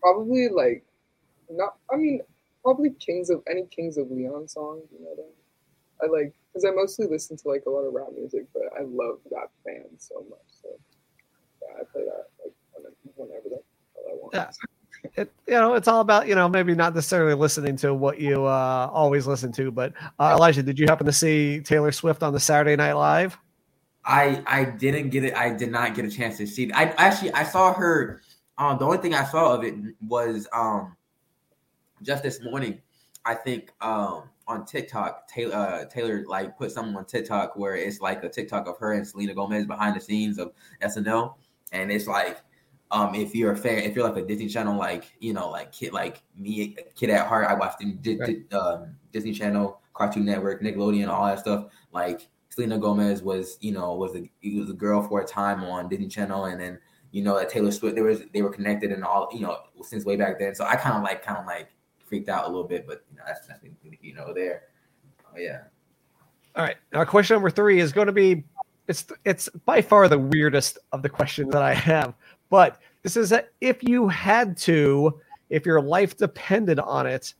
[0.02, 0.84] probably like
[1.50, 2.22] not I mean
[2.64, 6.06] probably Kings of any Kings of Leon song, you know what I?
[6.06, 8.84] I like because I mostly listen to like a lot of rap music, but I
[8.84, 10.40] love that band so much.
[10.62, 10.70] So
[11.62, 12.54] yeah, I play that like
[13.16, 13.64] whenever that
[14.10, 14.34] I want.
[14.34, 14.50] Yeah.
[15.16, 18.46] It, you know, it's all about you know maybe not necessarily listening to what you
[18.46, 22.34] uh, always listen to, but uh, Elijah, did you happen to see Taylor Swift on
[22.34, 23.38] the Saturday Night Live?
[24.06, 25.36] I I didn't get it.
[25.36, 26.72] I did not get a chance to see it.
[26.74, 28.22] I actually I saw her.
[28.58, 30.96] Um, the only thing I saw of it was um,
[32.02, 32.82] just this morning.
[33.26, 38.02] I think um on TikTok, Taylor uh, Taylor like put something on TikTok where it's
[38.02, 41.36] like a TikTok of her and Selena Gomez behind the scenes of SNL,
[41.72, 42.42] and it's like
[42.92, 45.72] um if you're a fan, if you're like a Disney Channel like you know like
[45.72, 48.54] kid like me kid at heart, I watched Di- Right.
[48.54, 51.66] Um, Disney Channel, Cartoon Network, Nickelodeon, all that stuff.
[51.92, 52.28] Like
[52.60, 56.10] Selena Gomez was you know was a was a girl for a time on Disney
[56.10, 56.78] Channel, and then
[57.12, 60.04] you know that Taylor Swift they was they were connected and all you know since
[60.04, 60.54] way back then.
[60.54, 61.70] So I kind of like kind of like
[62.06, 64.64] freaked out a little bit, but you know that's nothing you know there.
[65.26, 65.62] Oh yeah.
[66.58, 66.76] All right.
[66.92, 68.44] Now, question number three is going to be
[68.90, 72.14] it's it's by far the weirdest of the questions that I have,
[72.50, 75.18] but this is a, if you had to,
[75.50, 77.34] if your life depended on it,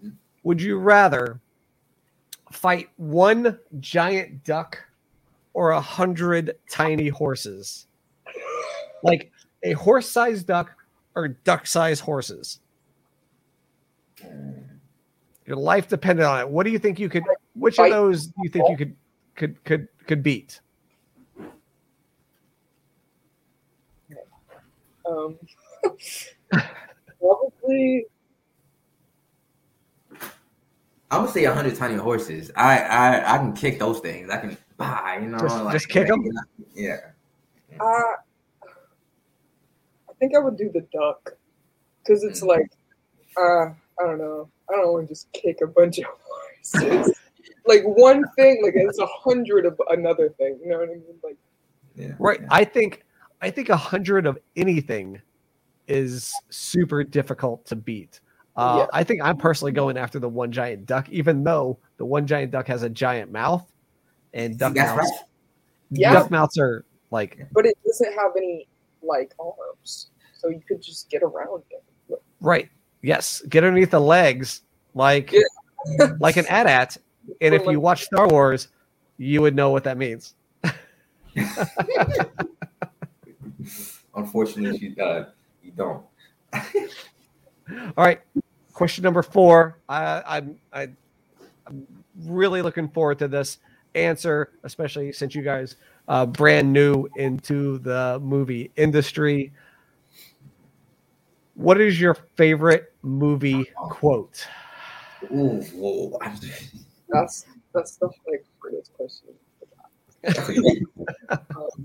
[0.00, 0.12] Mhm.
[0.44, 1.40] would you rather
[2.50, 4.78] fight one giant duck
[5.54, 7.86] or a hundred tiny horses?
[9.02, 9.30] Like
[9.62, 10.72] a horse-sized duck
[11.14, 12.60] or duck-sized horses?
[15.46, 16.48] Your life depended on it.
[16.48, 17.24] What do you think you could?
[17.54, 18.96] Which of those do you think you could
[19.34, 20.60] could could could beat?
[25.04, 25.36] Um
[27.18, 28.06] probably
[31.10, 32.50] I'm gonna say hundred tiny horses.
[32.56, 34.30] I, I I can kick those things.
[34.30, 36.24] I can buy, you know, Just- like, just kick 'em?
[36.74, 36.98] Yeah.
[37.80, 38.14] uh, I
[40.20, 41.32] think I would do the duck
[42.02, 42.70] because it's like
[43.36, 43.74] uh I
[44.06, 47.12] don't know I don't want to just kick a bunch of horses
[47.66, 51.02] like one thing like it's a hundred of another thing you know what I mean
[51.22, 51.36] like
[51.94, 52.12] Yeah.
[52.18, 52.40] Right.
[52.40, 52.48] Yeah.
[52.50, 53.04] I think
[53.40, 55.20] I think a hundred of anything
[55.88, 58.20] is super difficult to beat.
[58.60, 58.86] Uh, Yeah.
[58.92, 62.50] I think I'm personally going after the one giant duck, even though the one giant
[62.52, 63.64] duck has a giant mouth,
[64.34, 65.20] and duck That's mouths, right.
[65.90, 66.12] Yeah.
[66.12, 68.68] duck mouths are like But it doesn't have any
[69.02, 71.82] like arms, so you could just get around it.
[72.40, 72.68] right.
[73.02, 74.62] Yes, get underneath the legs,
[74.94, 75.40] like Yeah.
[76.20, 76.98] like an AT-AT.
[77.40, 78.68] And if you watch Star Wars,
[79.16, 80.34] you would know what that means.
[84.14, 85.24] Unfortunately, she uh,
[85.62, 86.02] you don't.
[86.54, 88.20] All right,
[88.80, 89.76] question number four.
[89.90, 90.88] I, I'm I,
[91.66, 93.58] I'm really looking forward to this
[93.94, 95.76] answer, especially since you guys
[96.08, 99.52] uh, brand new into the movie industry.
[101.56, 104.46] What is your favorite movie quote?
[105.30, 106.18] Ooh, whoa.
[107.10, 109.28] That's that's the like hardest question.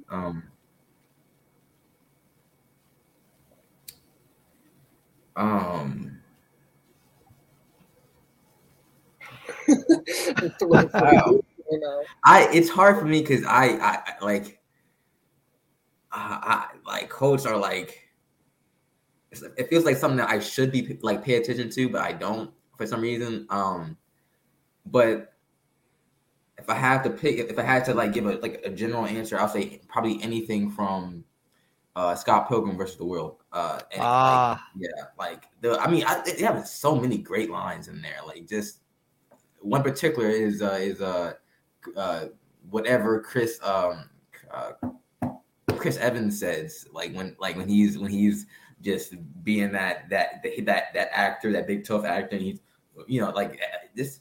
[0.10, 0.44] Um,
[5.36, 6.16] um, um,
[10.62, 11.40] Wow.
[11.72, 14.60] you know, I it's hard for me because I, I I like
[16.12, 18.02] I, I like quotes are like
[19.58, 22.52] it feels like something that I should be like pay attention to, but I don't
[22.78, 23.46] for some reason.
[23.50, 23.98] Um,
[24.86, 25.34] but
[26.58, 29.06] if I have to pick, if I had to like give a like a general
[29.06, 31.26] answer, I'll say probably anything from
[31.96, 33.38] uh Scott Pilgrim versus the World.
[33.52, 37.50] Uh, and, like, Ah, yeah, like the I mean, I, they have so many great
[37.50, 38.20] lines in there.
[38.26, 38.80] Like just
[39.66, 41.34] one particular is uh is uh
[41.98, 42.26] uh
[42.70, 44.10] whatever Chris um
[44.52, 44.72] uh,
[45.78, 48.46] Chris Evans says like when like when he's when he's
[48.82, 52.60] just being that that that that actor that big tough actor and he's
[53.08, 54.20] you know like uh, this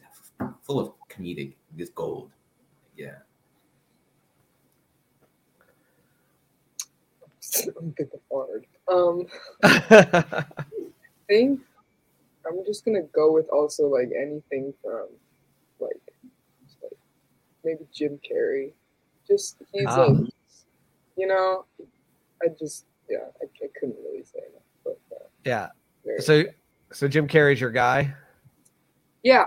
[0.63, 2.31] full of comedic this gold
[2.97, 3.17] yeah
[7.79, 8.67] I'm good hard.
[8.89, 9.27] Um,
[9.63, 10.45] I
[11.29, 11.61] think
[12.45, 15.24] I'm just gonna go with also like anything from like, just, like
[17.65, 18.73] maybe Jim Carrey.
[19.27, 20.17] Just he's like,
[21.17, 21.65] you know,
[22.43, 25.69] I just yeah, I, I couldn't really say enough, but uh, yeah.
[26.19, 26.45] So,
[26.93, 28.15] so Jim Carrey's your guy.
[29.23, 29.47] yeah,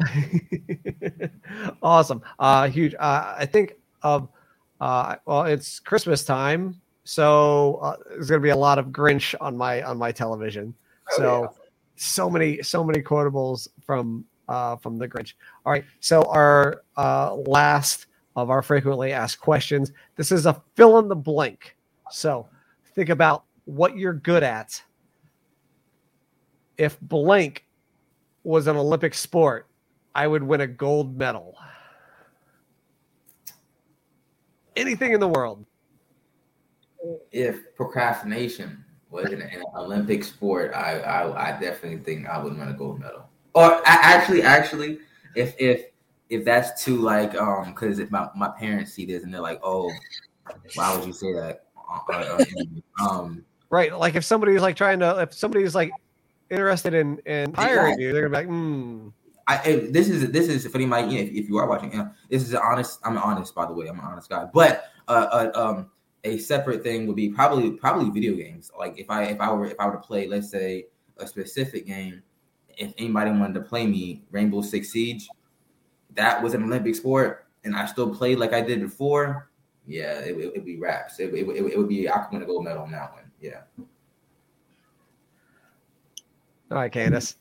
[1.82, 2.22] awesome.
[2.38, 2.94] Uh, huge.
[2.94, 3.74] Uh, I think.
[4.02, 4.28] Um,
[4.80, 9.32] uh, well, it's Christmas time, so uh, there's going to be a lot of Grinch
[9.40, 10.74] on my on my television.
[11.12, 11.54] Oh, so,
[11.94, 15.34] so many, so many quotables from uh, from the Grinch.
[15.64, 15.84] All right.
[16.00, 19.92] So our uh, last of our frequently asked questions.
[20.16, 21.76] This is a fill in the blank.
[22.10, 22.48] So
[22.94, 24.82] think about what you're good at.
[26.78, 27.66] If blank
[28.44, 29.68] was an Olympic sport,
[30.14, 31.56] I would win a gold medal.
[34.76, 35.64] Anything in the world.
[37.30, 39.42] if procrastination was an,
[39.76, 44.42] Olympic sport I, I I definitely think I would win a gold medal or actually
[44.42, 44.98] actually
[45.34, 45.86] if if
[46.28, 49.60] if that's too like um because if my, my parents see this and they're like
[49.62, 49.90] oh
[50.74, 51.66] why would you say that
[52.08, 52.44] Uh, uh,
[53.08, 53.98] um Right.
[53.98, 55.90] Like if somebody's like trying to, if somebody's like
[56.50, 59.08] interested in, in hiring you, they're going to be like, hmm.
[59.48, 61.98] I, if this is this is for anybody if, if you are watching.
[61.98, 63.00] uh, This is an honest.
[63.02, 63.88] I'm honest, by the way.
[63.88, 64.44] I'm an honest guy.
[64.52, 65.90] But uh, uh, um,
[66.22, 68.70] a separate thing would be probably probably video games.
[68.78, 71.86] Like if I if I were if I were to play, let's say a specific
[71.86, 72.22] game,
[72.76, 75.28] if anybody wanted to play me Rainbow Six Siege,
[76.14, 79.50] that was an Olympic sport, and I still played like I did before.
[79.86, 81.18] Yeah, it would it'd be raps.
[81.18, 83.30] It, it, it, it would be I could win a gold medal on that one.
[83.40, 83.62] Yeah.
[86.70, 87.36] All right, Kandace.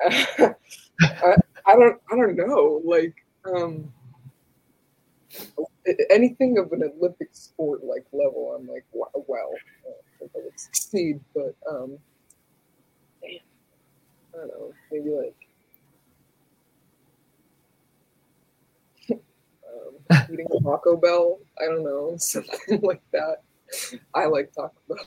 [0.06, 0.54] I,
[1.66, 3.92] I don't I don't know like um
[6.10, 9.50] anything of an Olympic sport like level I'm like wow, well
[9.86, 12.13] uh, I I would succeed but um damn,
[14.34, 15.36] I don't know maybe like
[20.10, 23.42] um, eating Taco Bell I don't know something like that
[24.14, 24.98] I like Taco Bell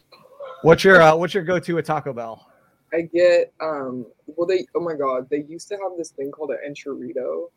[0.64, 2.48] What's your, uh, what's your go-to at Taco Bell?
[2.94, 6.52] I get um well they oh my god they used to have this thing called
[6.52, 7.48] an enchilada.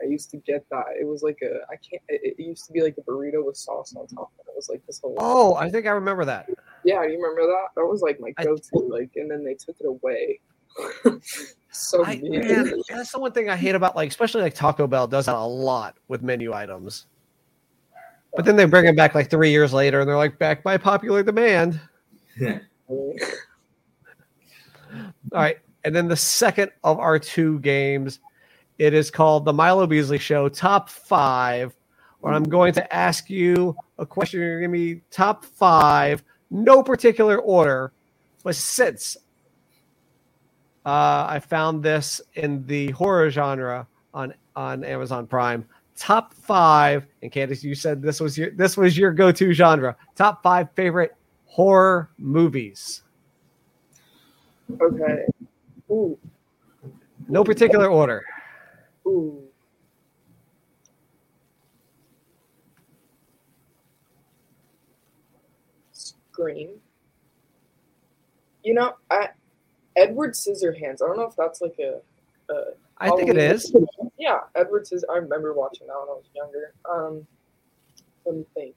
[0.00, 0.84] I used to get that.
[0.98, 3.56] It was like a I can't it, it used to be like a burrito with
[3.56, 4.30] sauce on top.
[4.38, 6.48] And it was like this whole Oh, I think I remember that.
[6.84, 7.02] yeah.
[7.02, 7.68] You remember that?
[7.74, 8.78] That was like my go to.
[8.78, 10.38] Like and then they took it away.
[11.70, 12.40] so I, mean.
[12.40, 15.34] man, that's the one thing I hate about like, especially like Taco Bell does that
[15.34, 17.06] a lot with menu items.
[18.34, 20.76] But then they bring them back like three years later, and they're like back by
[20.76, 21.80] popular demand.
[22.88, 23.14] All
[25.32, 25.58] right.
[25.84, 28.20] And then the second of our two games,
[28.78, 31.74] it is called the Milo Beasley Show Top Five
[32.26, 34.40] where I'm going to ask you a question.
[34.40, 37.92] You're going to be top five, no particular order,
[38.42, 39.16] but since
[40.86, 45.66] uh, I found this in the horror genre on on Amazon Prime.
[45.96, 49.96] Top five, and Kandace, you said this was your this was your go to genre.
[50.14, 51.16] Top five favorite
[51.46, 53.02] horror movies.
[54.80, 55.26] Okay.
[55.90, 56.16] Ooh.
[57.28, 58.24] No particular order.
[59.08, 59.42] Ooh.
[65.92, 66.70] Scream.
[68.62, 69.30] You know, I
[69.96, 71.02] Edward Scissorhands.
[71.02, 72.00] I don't know if that's like a.
[72.52, 72.64] a
[72.98, 73.74] I think it is.
[74.18, 75.06] Yeah, Edward Scissor.
[75.10, 76.72] I remember watching that when I was younger.
[76.90, 77.26] Um,
[78.24, 78.74] let me think.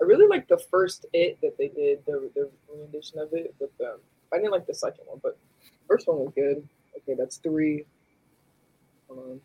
[0.00, 3.54] I really like the first It that they did, the the rendition of it.
[3.58, 3.98] With um,
[4.32, 5.36] I didn't like the second one, but
[5.88, 6.66] first one was good.
[6.96, 7.84] Okay, that's three.
[9.08, 9.40] Hold on.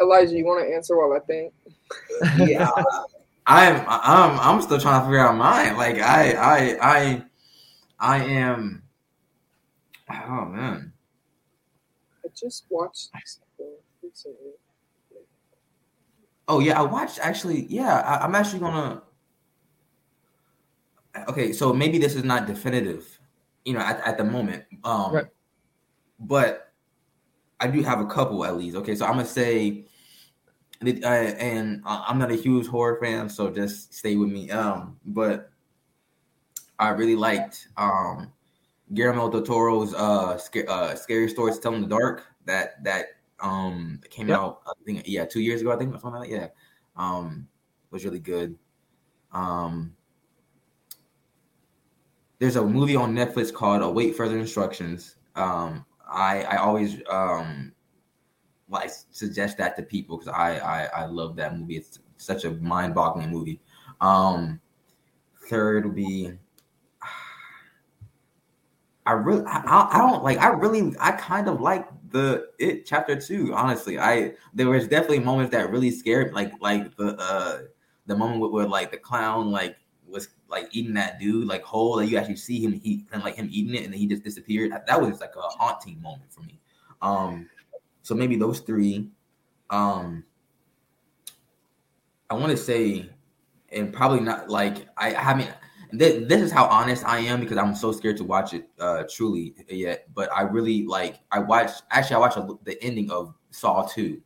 [0.00, 1.52] Elijah, you want to answer while I think?
[2.36, 2.70] yeah,
[3.46, 5.76] I'm I'm I'm still trying to figure out mine.
[5.76, 7.22] Like I I I
[7.98, 8.82] I am.
[10.10, 10.92] Oh man.
[12.24, 13.10] I just watched
[14.02, 14.52] recently.
[16.48, 17.66] Oh yeah, I watched actually.
[17.66, 19.02] Yeah, I, I'm actually gonna.
[21.28, 23.18] Okay, so maybe this is not definitive,
[23.64, 24.64] you know, at, at the moment.
[24.84, 25.26] Um, Right.
[26.18, 26.65] But
[27.60, 28.76] I do have a couple at least.
[28.76, 29.86] Okay, so I'm gonna say,
[30.80, 31.06] that, uh,
[31.38, 34.50] and I'm not a huge horror fan, so just stay with me.
[34.50, 35.50] Um, but
[36.78, 38.32] I really liked um
[38.92, 40.38] Guillermo del Toro's uh,
[40.68, 42.26] uh scary stories to tell in the dark.
[42.44, 43.06] That that
[43.40, 44.38] um came Yep.
[44.38, 46.36] out I think yeah two years ago I think something like that.
[46.36, 46.48] Yeah,
[46.96, 47.48] um,
[47.90, 48.58] was really good.
[49.32, 49.94] Um,
[52.38, 55.16] there's a movie on Netflix called Await Further Instructions.
[55.34, 57.72] Um, I I always um
[58.68, 61.76] like suggest that to people because I, I I love that movie.
[61.76, 63.60] It's such a mind boggling movie.
[64.00, 64.60] Um,
[65.48, 66.32] third would be.
[69.06, 70.38] I really, I, I don't like.
[70.38, 73.54] I really, I kind of like the it chapter two.
[73.54, 77.58] Honestly, I there was definitely moments that really scared, like like the uh
[78.06, 79.76] the moment where, where like the clown like
[80.16, 81.96] was like eating that dude like whole.
[81.96, 84.24] Like you actually see him eat and like him eating it, and then he just
[84.24, 84.72] disappeared.
[84.72, 86.58] That, that was like a haunting moment for me.
[87.02, 87.48] Um,
[88.02, 89.10] so maybe those three.
[89.70, 90.24] Um,
[92.30, 93.08] I want to say,
[93.70, 95.50] and probably not like I haven't.
[95.96, 99.04] Th- this is how honest I am because I'm so scared to watch it uh
[99.08, 100.08] truly yet.
[100.14, 101.20] But I really like.
[101.30, 104.20] I watched actually I watched a, the ending of Saw two,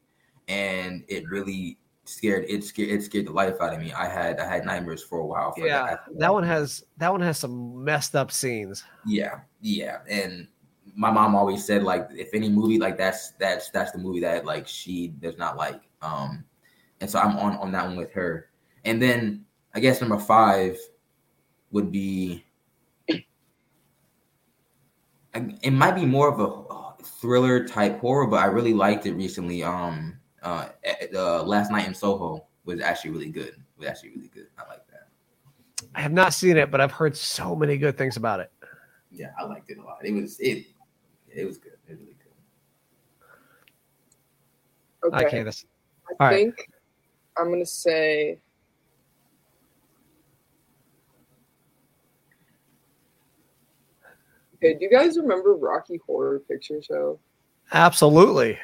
[0.48, 1.78] and it really
[2.10, 3.92] scared it scared it scared the life out of me.
[3.92, 5.52] I had I had nightmares for a while.
[5.52, 6.00] For Yeah, that.
[6.18, 8.84] that one has that one has some messed up scenes.
[9.06, 10.48] Yeah, yeah, and
[10.96, 14.44] my mom always said like if any movie like that's that's that's the movie that
[14.44, 15.80] like she does not like.
[16.02, 16.44] Um,
[17.00, 18.50] and so I'm on on that one with her.
[18.84, 19.44] And then
[19.74, 20.78] I guess number five
[21.70, 22.44] would be.
[25.32, 29.62] It might be more of a thriller type horror, but I really liked it recently.
[29.62, 30.68] Um, uh,
[31.14, 33.48] uh, last night in Soho was actually really good.
[33.48, 34.46] It was actually really good.
[34.58, 35.08] I like that.
[35.94, 38.52] I have not seen it, but I've heard so many good things about it.
[39.10, 39.98] Yeah, I liked it a lot.
[40.04, 40.66] It was it.
[41.28, 41.72] It was good.
[41.86, 42.26] It was really good.
[45.12, 45.26] Okay.
[45.26, 45.64] Okay, this
[46.08, 46.36] I All right.
[46.36, 46.68] think
[47.38, 48.38] I'm gonna say.
[54.56, 57.18] Okay, do you guys remember Rocky Horror Picture Show?
[57.72, 58.58] absolutely.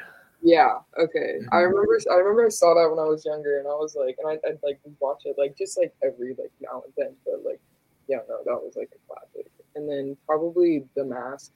[0.46, 0.78] Yeah.
[0.96, 1.40] Okay.
[1.50, 1.74] I Mhm.
[1.74, 1.98] remember.
[2.08, 4.48] I remember I saw that when I was younger, and I was like, and I,
[4.48, 7.60] I'd like watch it like just like every like now and then, but like,
[8.06, 9.50] yeah, no, that was like a classic.
[9.74, 11.50] And then probably The Mask.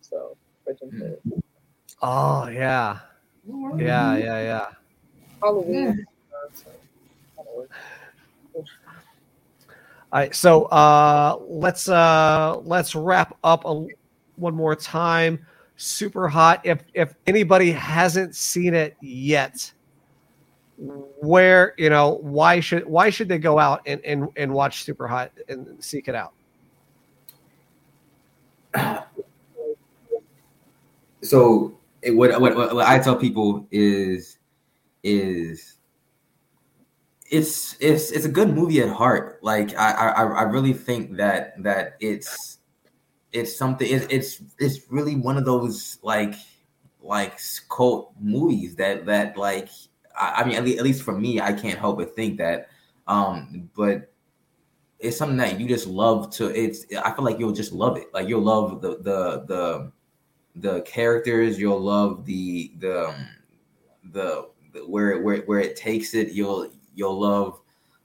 [0.00, 0.36] So
[0.68, 1.18] I jumped Mm.
[1.32, 1.42] in.
[2.02, 3.00] Oh yeah,
[3.78, 4.66] yeah, yeah, yeah.
[5.42, 6.06] Halloween.
[6.54, 6.70] so,
[7.36, 7.74] kinda works.
[8.54, 13.86] All right, so uh, let's uh, let's wrap up a,
[14.36, 15.44] one more time.
[15.76, 16.60] Super hot.
[16.64, 19.70] If if anybody hasn't seen it yet,
[20.78, 25.06] where you know why should why should they go out and and, and watch Super
[25.06, 26.32] Hot and seek it out?
[31.22, 34.38] so what, what what I tell people is
[35.02, 35.76] is
[37.30, 39.38] it's it's it's a good movie at heart.
[39.42, 42.55] Like I I I really think that that it's
[43.36, 46.34] it's something it's it's it's really one of those like
[47.00, 49.68] like cult movies that that like
[50.18, 52.68] I, I mean at least, at least for me I can't help but think that
[53.06, 54.10] um but
[54.98, 56.48] it's something that you just love to.
[56.48, 58.06] It's I feel like you'll just love it.
[58.14, 59.92] Like you'll love the the the
[60.56, 61.58] the characters.
[61.58, 63.28] You'll love the the um,
[64.12, 66.32] the, the where where where it takes it.
[66.32, 67.60] You'll you'll love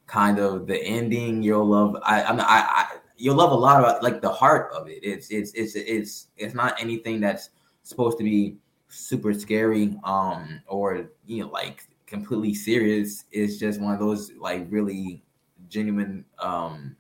[0.06, 1.42] kind of the ending.
[1.42, 2.91] You'll love I I, I
[3.22, 5.00] you'll love a lot of like the heart of it.
[5.04, 7.52] It's it's it's it's it's not anything that's
[7.84, 8.58] supposed to be
[8.88, 13.26] super scary um or you know like completely serious.
[13.32, 15.24] It's just one of those like really
[15.70, 16.96] genuine um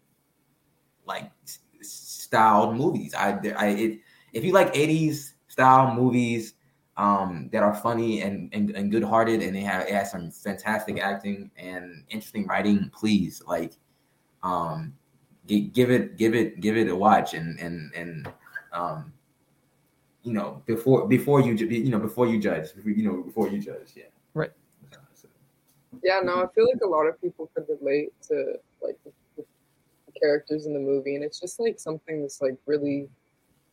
[1.05, 1.31] like
[1.81, 3.15] styled movies.
[3.15, 3.99] I I it,
[4.33, 6.53] if you like 80s style movies
[6.97, 10.29] um that are funny and and, and good hearted and they have it has some
[10.29, 13.73] fantastic acting and interesting writing, please like
[14.43, 14.93] um
[15.59, 18.31] give it give it give it a watch and and and
[18.71, 19.11] um
[20.23, 23.93] you know before before you you know before you judge you know before you judge
[23.95, 24.51] yeah right
[26.03, 30.19] yeah, no, I feel like a lot of people could relate to like the, the
[30.19, 33.09] characters in the movie, and it's just like something that's like really,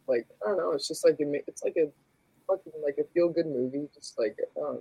[0.06, 1.88] like I don't know, it's just like it, it's like a
[2.46, 4.80] fucking like a feel good movie, just like um,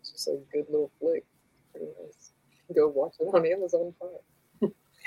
[0.00, 1.24] it's just like a good little flick.
[1.72, 2.32] Pretty nice.
[2.74, 4.12] Go watch it on Amazon Prime.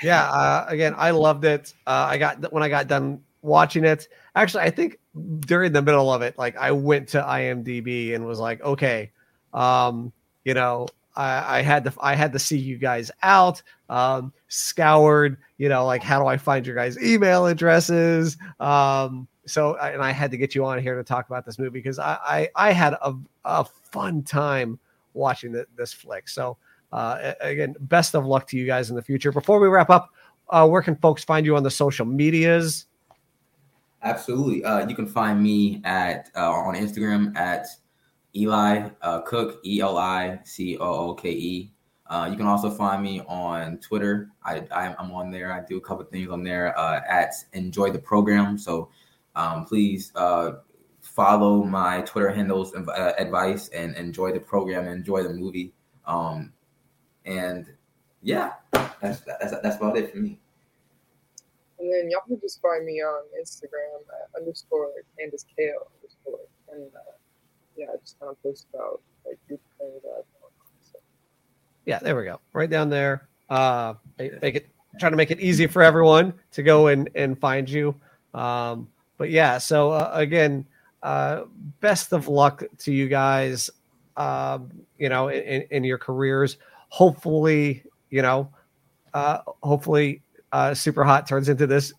[0.02, 1.74] Yeah, uh, again, I loved it.
[1.86, 4.08] Uh, I got when I got done watching it.
[4.34, 4.98] Actually, I think
[5.40, 9.10] during the middle of it, like I went to IMDb and was like, okay,
[9.54, 10.12] um,
[10.44, 15.38] you know, I, I, had to I had to see you guys out, um, scoured,
[15.56, 18.36] you know, like how do I find your guys' email addresses?
[18.60, 21.70] Um, so and I had to get you on here to talk about this movie
[21.70, 24.78] because I I, I had a, a fun time
[25.14, 26.28] watching the, this flick.
[26.28, 26.58] So
[26.92, 29.32] uh, again, best of luck to you guys in the future.
[29.32, 30.10] Before we wrap up,
[30.48, 32.86] uh, where can folks find you on the social medias?
[34.02, 37.66] Absolutely, uh, you can find me at uh, on Instagram at
[38.36, 41.72] Eli uh, Cooke, E L I C O O K E.
[42.08, 44.30] Uh, you can also find me on Twitter.
[44.44, 45.52] I, am on there.
[45.52, 48.56] I do a couple things on there uh, at Enjoy the Program.
[48.56, 48.90] So
[49.34, 50.52] um, please uh,
[51.00, 55.72] follow my Twitter handles and advice and enjoy the program, and enjoy the movie.
[56.06, 56.52] Um,
[57.26, 57.66] and
[58.22, 60.38] yeah, that's, that's that's about it for me.
[61.78, 64.88] And then y'all can just find me on Instagram at underscore
[65.20, 66.40] Kandace Kale underscore
[66.72, 66.86] and.
[66.94, 67.12] Uh,
[67.76, 70.24] yeah, I just kind of post about like things that
[70.80, 70.98] so.
[71.84, 72.40] Yeah, there we go.
[72.52, 73.28] Right down there.
[73.48, 74.68] Uh, make it
[74.98, 77.94] trying to make it easy for everyone to go and and find you.
[78.34, 80.66] Um, but yeah, so uh, again,
[81.02, 81.44] uh,
[81.80, 83.70] best of luck to you guys.
[84.16, 86.56] Um, you know, in, in your careers.
[86.88, 88.50] Hopefully, you know,
[89.14, 90.22] uh, hopefully,
[90.52, 91.92] uh, Super Hot turns into this,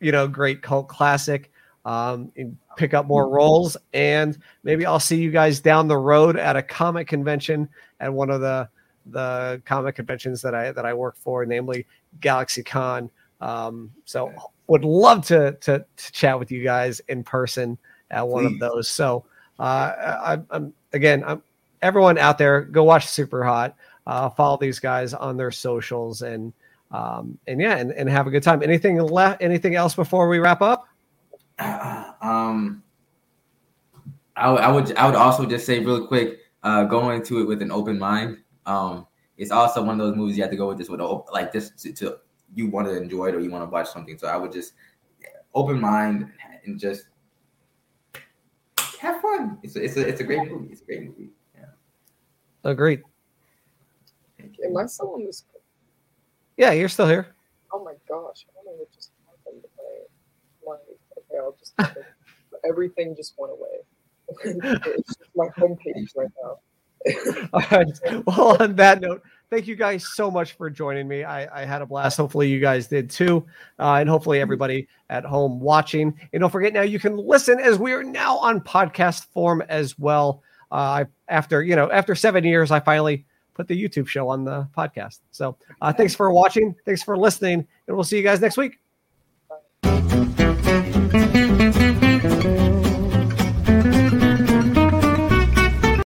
[0.00, 1.52] you know, great cult classic
[1.84, 2.30] um,
[2.76, 6.62] pick up more roles, and maybe I'll see you guys down the road at a
[6.62, 7.68] comic convention
[8.00, 8.68] at one of the
[9.06, 11.86] the comic conventions that I that I work for, namely
[12.20, 13.10] Galaxy Con.
[13.40, 14.32] Um, so
[14.68, 17.76] would love to, to, to chat with you guys in person
[18.12, 18.54] at one Please.
[18.54, 18.88] of those.
[18.88, 19.24] So
[19.58, 21.42] uh, I, am again, I'm,
[21.82, 23.76] everyone out there, go watch Super Hot.
[24.06, 26.52] Uh, follow these guys on their socials and
[26.90, 28.62] um, and yeah, and, and have a good time.
[28.62, 29.42] Anything left?
[29.42, 30.86] Anything else before we wrap up?
[31.58, 32.82] um,
[34.36, 37.62] I, I would I would also just say real quick, uh, going into it with
[37.62, 38.38] an open mind.
[38.66, 41.00] Um, it's also one of those movies you have to go with this with
[41.32, 42.18] like this to, to
[42.54, 44.18] you want to enjoy it or you want to watch something.
[44.18, 44.74] So I would just
[45.54, 46.30] open mind
[46.64, 47.06] and just
[49.00, 49.58] have fun.
[49.62, 50.72] It's a, it's a, it's a great movie.
[50.72, 51.30] It's a great movie.
[51.56, 51.64] Yeah.
[52.64, 53.02] Agreed.
[54.64, 55.44] Am I still on this?
[56.56, 57.34] Yeah, you're still here.
[57.72, 58.44] Oh my gosh!
[58.48, 59.64] I don't know what just happened.
[60.66, 60.74] My
[61.18, 61.74] okay, I'll just
[62.64, 63.68] everything just went away.
[64.44, 66.58] it's just my homepage right now.
[67.52, 68.24] All right.
[68.26, 71.24] Well, on that note, thank you guys so much for joining me.
[71.24, 72.16] I, I had a blast.
[72.16, 73.44] Hopefully, you guys did too.
[73.78, 76.18] Uh, and hopefully, everybody at home watching.
[76.32, 79.98] And don't forget now, you can listen as we are now on podcast form as
[79.98, 80.42] well.
[80.70, 84.68] Uh, after you know, after seven years, I finally put the YouTube show on the
[84.76, 85.20] podcast.
[85.30, 86.74] So, uh, thanks for watching.
[86.84, 88.81] Thanks for listening, and we'll see you guys next week.